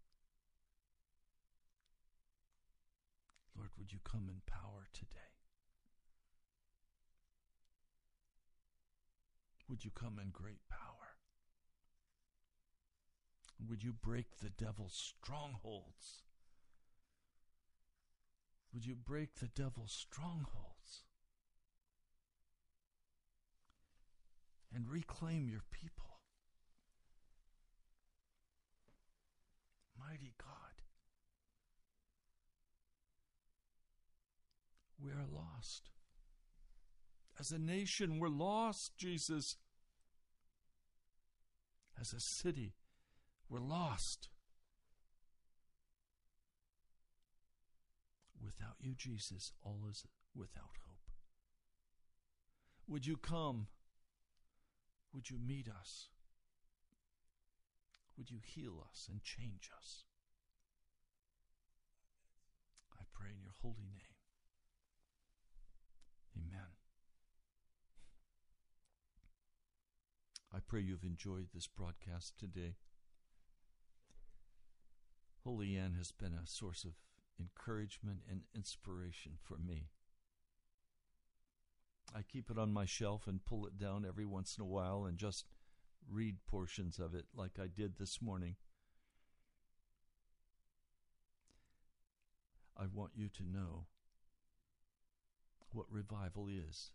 Lord, 3.56 3.70
would 3.78 3.94
you 3.94 4.00
come 4.04 4.28
in 4.28 4.42
power 4.46 4.88
today? 4.94 5.33
Would 9.74 9.84
you 9.84 9.90
come 9.90 10.20
in 10.22 10.30
great 10.30 10.70
power? 10.70 11.16
Would 13.68 13.84
you 13.84 13.92
break 13.92 14.38
the 14.38 14.52
devil's 14.52 14.94
strongholds? 14.94 16.22
Would 18.72 18.86
you 18.86 18.94
break 18.94 19.40
the 19.40 19.48
devil's 19.48 19.92
strongholds? 19.92 21.06
And 24.72 24.88
reclaim 24.88 25.50
your 25.50 25.64
people. 25.72 26.20
Mighty 29.98 30.36
God. 30.38 30.84
We 35.04 35.10
are 35.10 35.26
lost. 35.34 35.90
As 37.40 37.52
a 37.52 37.58
nation, 37.58 38.20
we're 38.20 38.30
lost, 38.30 38.96
Jesus. 38.98 39.56
As 42.00 42.14
a 42.14 42.20
city, 42.20 42.74
we're 43.50 43.60
lost. 43.60 44.30
Without 48.44 48.76
you, 48.80 48.94
Jesus, 48.96 49.54
all 49.64 49.82
is 49.90 50.06
without 50.36 50.78
hope. 50.86 51.12
Would 52.88 53.06
you 53.06 53.18
come? 53.18 53.68
Would 55.14 55.30
you 55.30 55.38
meet 55.38 55.68
us? 55.70 56.10
Would 58.18 58.30
you 58.30 58.40
heal 58.44 58.84
us 58.90 59.08
and 59.10 59.24
change 59.24 59.70
us? 59.78 60.04
I 63.00 63.04
pray 63.14 63.30
in 63.34 63.42
your 63.42 63.54
holy 63.62 63.88
name. 63.92 64.14
Amen. 66.38 66.68
I 70.56 70.60
pray 70.60 70.82
you've 70.82 71.04
enjoyed 71.04 71.48
this 71.54 71.66
broadcast 71.66 72.38
today. 72.38 72.76
Holy 75.44 75.76
Ann 75.76 75.96
has 75.98 76.12
been 76.12 76.34
a 76.34 76.46
source 76.46 76.84
of 76.84 76.92
encouragement 77.40 78.20
and 78.30 78.42
inspiration 78.56 79.34
for 79.42 79.58
me. 79.58 79.88
I 82.16 82.22
keep 82.22 82.52
it 82.52 82.60
on 82.60 82.72
my 82.72 82.86
shelf 82.86 83.26
and 83.26 83.44
pull 83.44 83.66
it 83.66 83.80
down 83.80 84.06
every 84.08 84.28
once 84.28 84.56
in 84.56 84.62
a 84.62 84.68
while 84.68 85.06
and 85.06 85.18
just 85.18 85.46
read 86.08 86.36
portions 86.46 87.00
of 87.00 87.16
it 87.16 87.26
like 87.36 87.58
I 87.60 87.66
did 87.66 87.98
this 87.98 88.22
morning. 88.22 88.56
I 92.78 92.84
want 92.94 93.14
you 93.16 93.30
to 93.30 93.44
know 93.44 93.86
what 95.72 95.88
revival 95.90 96.48
is. 96.48 96.92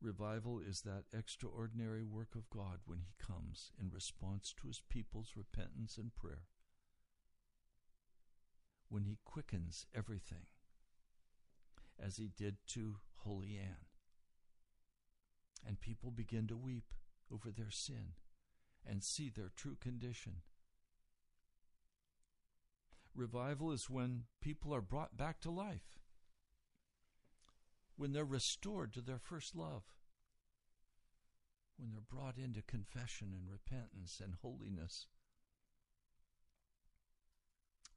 Revival 0.00 0.60
is 0.60 0.82
that 0.82 1.04
extraordinary 1.12 2.04
work 2.04 2.34
of 2.36 2.48
God 2.50 2.78
when 2.86 3.00
He 3.00 3.14
comes 3.18 3.72
in 3.80 3.90
response 3.90 4.54
to 4.60 4.68
His 4.68 4.80
people's 4.88 5.32
repentance 5.36 5.98
and 5.98 6.14
prayer. 6.14 6.44
When 8.88 9.04
He 9.04 9.18
quickens 9.24 9.86
everything, 9.94 10.46
as 12.00 12.16
He 12.16 12.30
did 12.36 12.58
to 12.68 12.96
Holy 13.24 13.58
Ann. 13.58 13.86
And 15.66 15.80
people 15.80 16.12
begin 16.12 16.46
to 16.46 16.56
weep 16.56 16.94
over 17.32 17.50
their 17.50 17.70
sin 17.70 18.12
and 18.88 19.02
see 19.02 19.28
their 19.28 19.50
true 19.54 19.76
condition. 19.80 20.36
Revival 23.14 23.72
is 23.72 23.90
when 23.90 24.24
people 24.40 24.72
are 24.72 24.80
brought 24.80 25.16
back 25.16 25.40
to 25.40 25.50
life 25.50 25.97
when 27.98 28.12
they're 28.12 28.24
restored 28.24 28.94
to 28.94 29.00
their 29.00 29.18
first 29.18 29.56
love, 29.56 29.82
when 31.76 31.90
they're 31.90 32.00
brought 32.00 32.38
into 32.38 32.62
confession 32.62 33.34
and 33.34 33.50
repentance 33.50 34.22
and 34.24 34.34
holiness. 34.40 35.06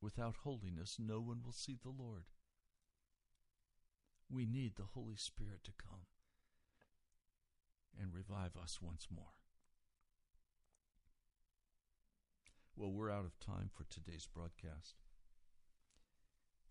Without 0.01 0.37
holiness, 0.43 0.97
no 0.99 1.21
one 1.21 1.41
will 1.45 1.53
see 1.53 1.77
the 1.81 1.91
Lord. 1.91 2.23
We 4.27 4.47
need 4.47 4.75
the 4.75 4.89
Holy 4.95 5.15
Spirit 5.15 5.63
to 5.65 5.71
come 5.71 6.07
and 7.99 8.11
revive 8.11 8.57
us 8.57 8.79
once 8.81 9.07
more. 9.13 9.35
Well, 12.75 12.91
we're 12.91 13.11
out 13.11 13.25
of 13.25 13.39
time 13.39 13.69
for 13.71 13.83
today's 13.83 14.25
broadcast. 14.25 14.95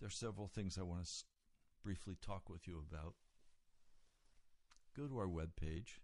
There 0.00 0.08
are 0.08 0.10
several 0.10 0.48
things 0.48 0.76
I 0.76 0.82
want 0.82 1.04
to 1.04 1.10
briefly 1.82 2.16
talk 2.20 2.48
with 2.48 2.66
you 2.66 2.82
about, 2.90 3.14
go 4.96 5.06
to 5.06 5.18
our 5.18 5.28
webpage, 5.28 6.00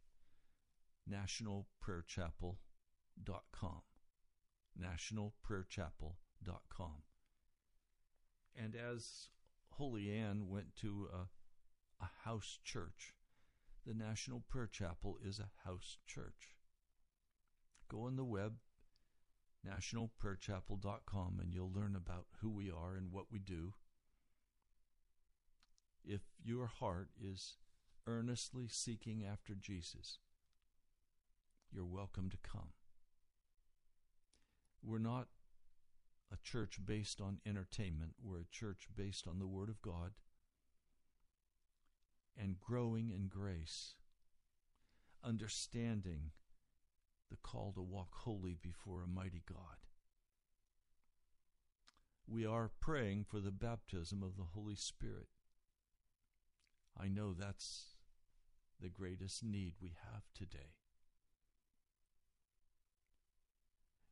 nationalprayerchapel.com. 1.10 3.82
Nationalprayerchapel.com. 4.80 7.02
And 8.54 8.74
as 8.74 9.28
Holy 9.70 10.10
Ann 10.10 10.48
went 10.48 10.76
to 10.76 11.08
a, 11.12 11.28
a 12.02 12.08
house 12.24 12.58
church, 12.64 13.14
the 13.86 13.92
National 13.94 14.42
Prayer 14.48 14.68
Chapel 14.70 15.18
is 15.24 15.38
a 15.38 15.50
house 15.64 15.98
church. 16.06 16.56
Go 17.88 18.02
on 18.02 18.16
the 18.16 18.24
web, 18.24 18.54
nationalprayerchapel.com, 19.66 21.38
and 21.40 21.54
you'll 21.54 21.72
learn 21.72 21.94
about 21.94 22.26
who 22.40 22.50
we 22.50 22.70
are 22.70 22.96
and 22.96 23.12
what 23.12 23.30
we 23.30 23.38
do 23.38 23.74
if 26.07 26.20
your 26.42 26.66
heart 26.66 27.09
is 27.20 27.57
earnestly 28.07 28.68
seeking 28.68 29.24
after 29.24 29.54
Jesus, 29.54 30.18
you're 31.72 31.84
welcome 31.84 32.30
to 32.30 32.36
come. 32.48 32.70
We're 34.82 34.98
not 34.98 35.26
a 36.32 36.36
church 36.42 36.78
based 36.84 37.20
on 37.20 37.38
entertainment, 37.46 38.12
we're 38.22 38.40
a 38.40 38.50
church 38.50 38.88
based 38.94 39.26
on 39.26 39.38
the 39.38 39.46
Word 39.46 39.68
of 39.68 39.82
God 39.82 40.12
and 42.38 42.59
growing 42.59 43.11
in 43.11 43.28
grace, 43.28 43.94
understanding 45.24 46.30
the 47.30 47.36
call 47.36 47.72
to 47.74 47.82
walk 47.82 48.09
holy 48.12 48.57
before 48.61 49.02
a 49.02 49.09
mighty 49.09 49.42
God. 49.48 49.78
We 52.28 52.44
are 52.44 52.70
praying 52.80 53.24
for 53.28 53.40
the 53.40 53.52
baptism 53.52 54.22
of 54.22 54.36
the 54.36 54.48
Holy 54.54 54.74
Spirit. 54.74 55.28
I 56.99 57.09
know 57.09 57.34
that's 57.34 57.97
the 58.80 58.88
greatest 58.88 59.44
need 59.44 59.74
we 59.80 59.94
have 60.12 60.22
today. 60.34 60.74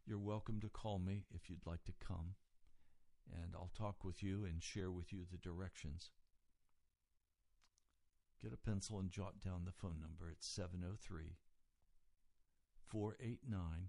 You're 0.06 0.18
welcome 0.18 0.60
to 0.60 0.68
call 0.68 0.98
me 0.98 1.24
if 1.34 1.48
you'd 1.48 1.66
like 1.66 1.84
to 1.84 1.94
come, 2.06 2.34
and 3.32 3.54
I'll 3.54 3.70
talk 3.76 4.04
with 4.04 4.22
you 4.22 4.44
and 4.44 4.62
share 4.62 4.90
with 4.90 5.12
you 5.12 5.20
the 5.30 5.38
directions. 5.38 6.10
Get 8.42 8.52
a 8.52 8.58
pencil 8.58 8.98
and 8.98 9.10
jot 9.10 9.40
down 9.42 9.62
the 9.64 9.72
phone 9.72 9.98
number. 10.00 10.30
It's 10.30 10.46
703 10.46 11.36
489 12.86 13.88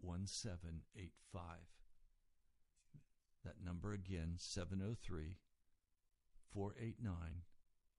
1785. 0.00 1.42
That 3.44 3.64
number 3.64 3.92
again, 3.92 4.34
703 4.38 5.38
489 6.52 7.42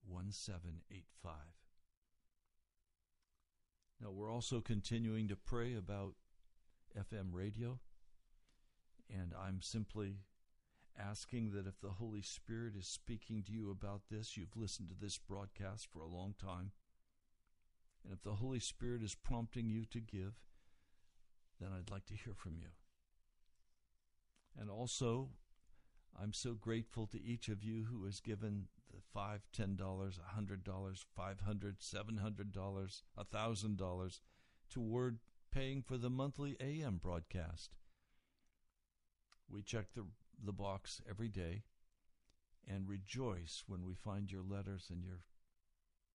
1785. 0.06 1.34
Now, 4.02 4.12
we're 4.12 4.32
also 4.32 4.62
continuing 4.62 5.28
to 5.28 5.36
pray 5.36 5.76
about 5.76 6.14
FM 6.96 7.30
radio, 7.32 7.80
and 9.10 9.34
I'm 9.34 9.62
simply 9.62 10.18
asking 11.00 11.52
that 11.52 11.68
if 11.68 11.80
the 11.82 11.92
Holy 11.92 12.22
Spirit 12.22 12.76
is 12.78 12.88
speaking 12.88 13.44
to 13.44 13.52
you 13.52 13.72
about 13.72 14.02
this, 14.10 14.38
you've 14.38 14.56
listened 14.56 14.90
to 14.90 14.96
this 15.00 15.18
broadcast 15.18 15.88
for 15.92 16.02
a 16.02 16.08
long 16.08 16.36
time, 16.40 16.72
and 18.04 18.14
if 18.14 18.22
the 18.24 18.36
Holy 18.36 18.60
Spirit 18.60 19.02
is 19.02 19.16
prompting 19.16 19.70
you 19.70 19.86
to 19.86 20.00
give, 20.00 20.36
then 21.60 21.70
I'd 21.76 21.92
like 21.92 22.06
to 22.06 22.14
hear 22.14 22.34
from 22.36 22.58
you. 22.58 22.70
And 24.60 24.70
also, 24.70 25.30
I'm 26.20 26.34
so 26.34 26.54
grateful 26.54 27.08
to 27.08 27.24
each 27.24 27.50
of 27.50 27.64
you 27.64 27.86
who 27.92 28.06
has 28.06 28.20
given 28.20 28.68
the 28.92 29.02
five, 29.14 29.42
ten 29.52 29.76
dollars, 29.76 30.20
a 30.20 30.36
hundred 30.36 30.64
dollars, 30.64 31.06
five 31.16 31.42
hundred, 31.42 31.78
seven 31.80 32.18
hundred 32.18 32.52
dollars, 32.52 33.04
a 33.18 33.24
thousand 33.24 33.78
dollars 33.78 34.22
toward 34.70 35.20
paying 35.52 35.82
for 35.82 35.98
the 35.98 36.10
monthly 36.10 36.58
AM 36.60 36.98
broadcast. 36.98 37.76
We 39.50 39.62
check 39.62 39.94
the 39.94 40.06
the 40.44 40.54
box 40.54 41.02
every 41.10 41.30
day 41.30 41.64
and 42.68 42.88
rejoice 42.88 43.64
when 43.68 43.86
we 43.86 43.96
find 43.96 44.32
your 44.32 44.44
letters 44.44 44.88
and 44.90 45.04
your 45.04 45.22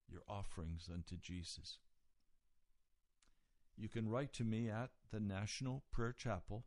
your 0.08 0.22
offerings 0.28 0.88
unto 0.92 1.16
Jesus. 1.16 1.78
You 3.76 3.88
can 3.88 4.08
write 4.08 4.32
to 4.34 4.44
me 4.44 4.68
at 4.68 4.90
the 5.10 5.20
National 5.20 5.82
Prayer 5.90 6.12
Chapel, 6.12 6.64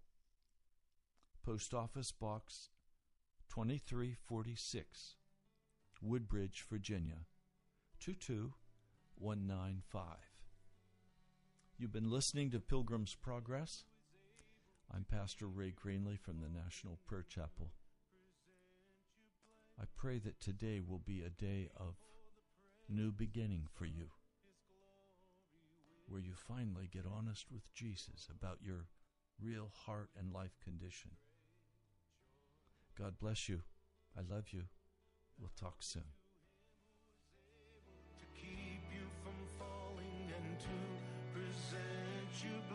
Post 1.46 1.74
Office 1.74 2.12
Box 2.12 2.70
2346, 3.50 5.16
Woodbridge, 6.06 6.64
Virginia 6.70 7.26
22195. 8.00 10.04
You've 11.80 11.92
been 11.92 12.12
listening 12.12 12.52
to 12.52 12.60
Pilgrim's 12.60 13.16
Progress. 13.16 13.86
I'm 14.94 15.04
Pastor 15.04 15.48
Ray 15.48 15.74
Greenley 15.74 16.20
from 16.20 16.42
the 16.42 16.48
National 16.48 17.00
Prayer 17.08 17.26
Chapel. 17.28 17.72
I 19.82 19.86
pray 19.96 20.20
that 20.20 20.40
today 20.40 20.80
will 20.80 21.02
be 21.04 21.24
a 21.24 21.30
day 21.30 21.70
of 21.76 21.96
new 22.88 23.12
beginning 23.12 23.68
for 23.74 23.86
you, 23.86 24.12
where 26.08 26.22
you 26.22 26.34
finally 26.36 26.88
get 26.94 27.06
honest 27.12 27.48
with 27.52 27.74
Jesus 27.74 28.30
about 28.30 28.60
your 28.62 28.86
real 29.42 29.72
heart 29.88 30.12
and 30.20 30.32
life 30.32 30.60
condition. 30.64 31.10
God 32.96 33.16
bless 33.20 33.50
you. 33.50 33.62
I 34.16 34.22
love 34.32 34.50
you. 34.52 34.66
We'll 35.40 35.52
talk 35.60 35.78
soon. 35.80 36.04
to 38.20 38.26
keep 38.40 38.82
you 38.94 39.06
from 39.24 39.36
falling 39.60 40.32
and 40.38 40.60
to 40.60 40.78
present 41.34 42.32
you 42.44 42.75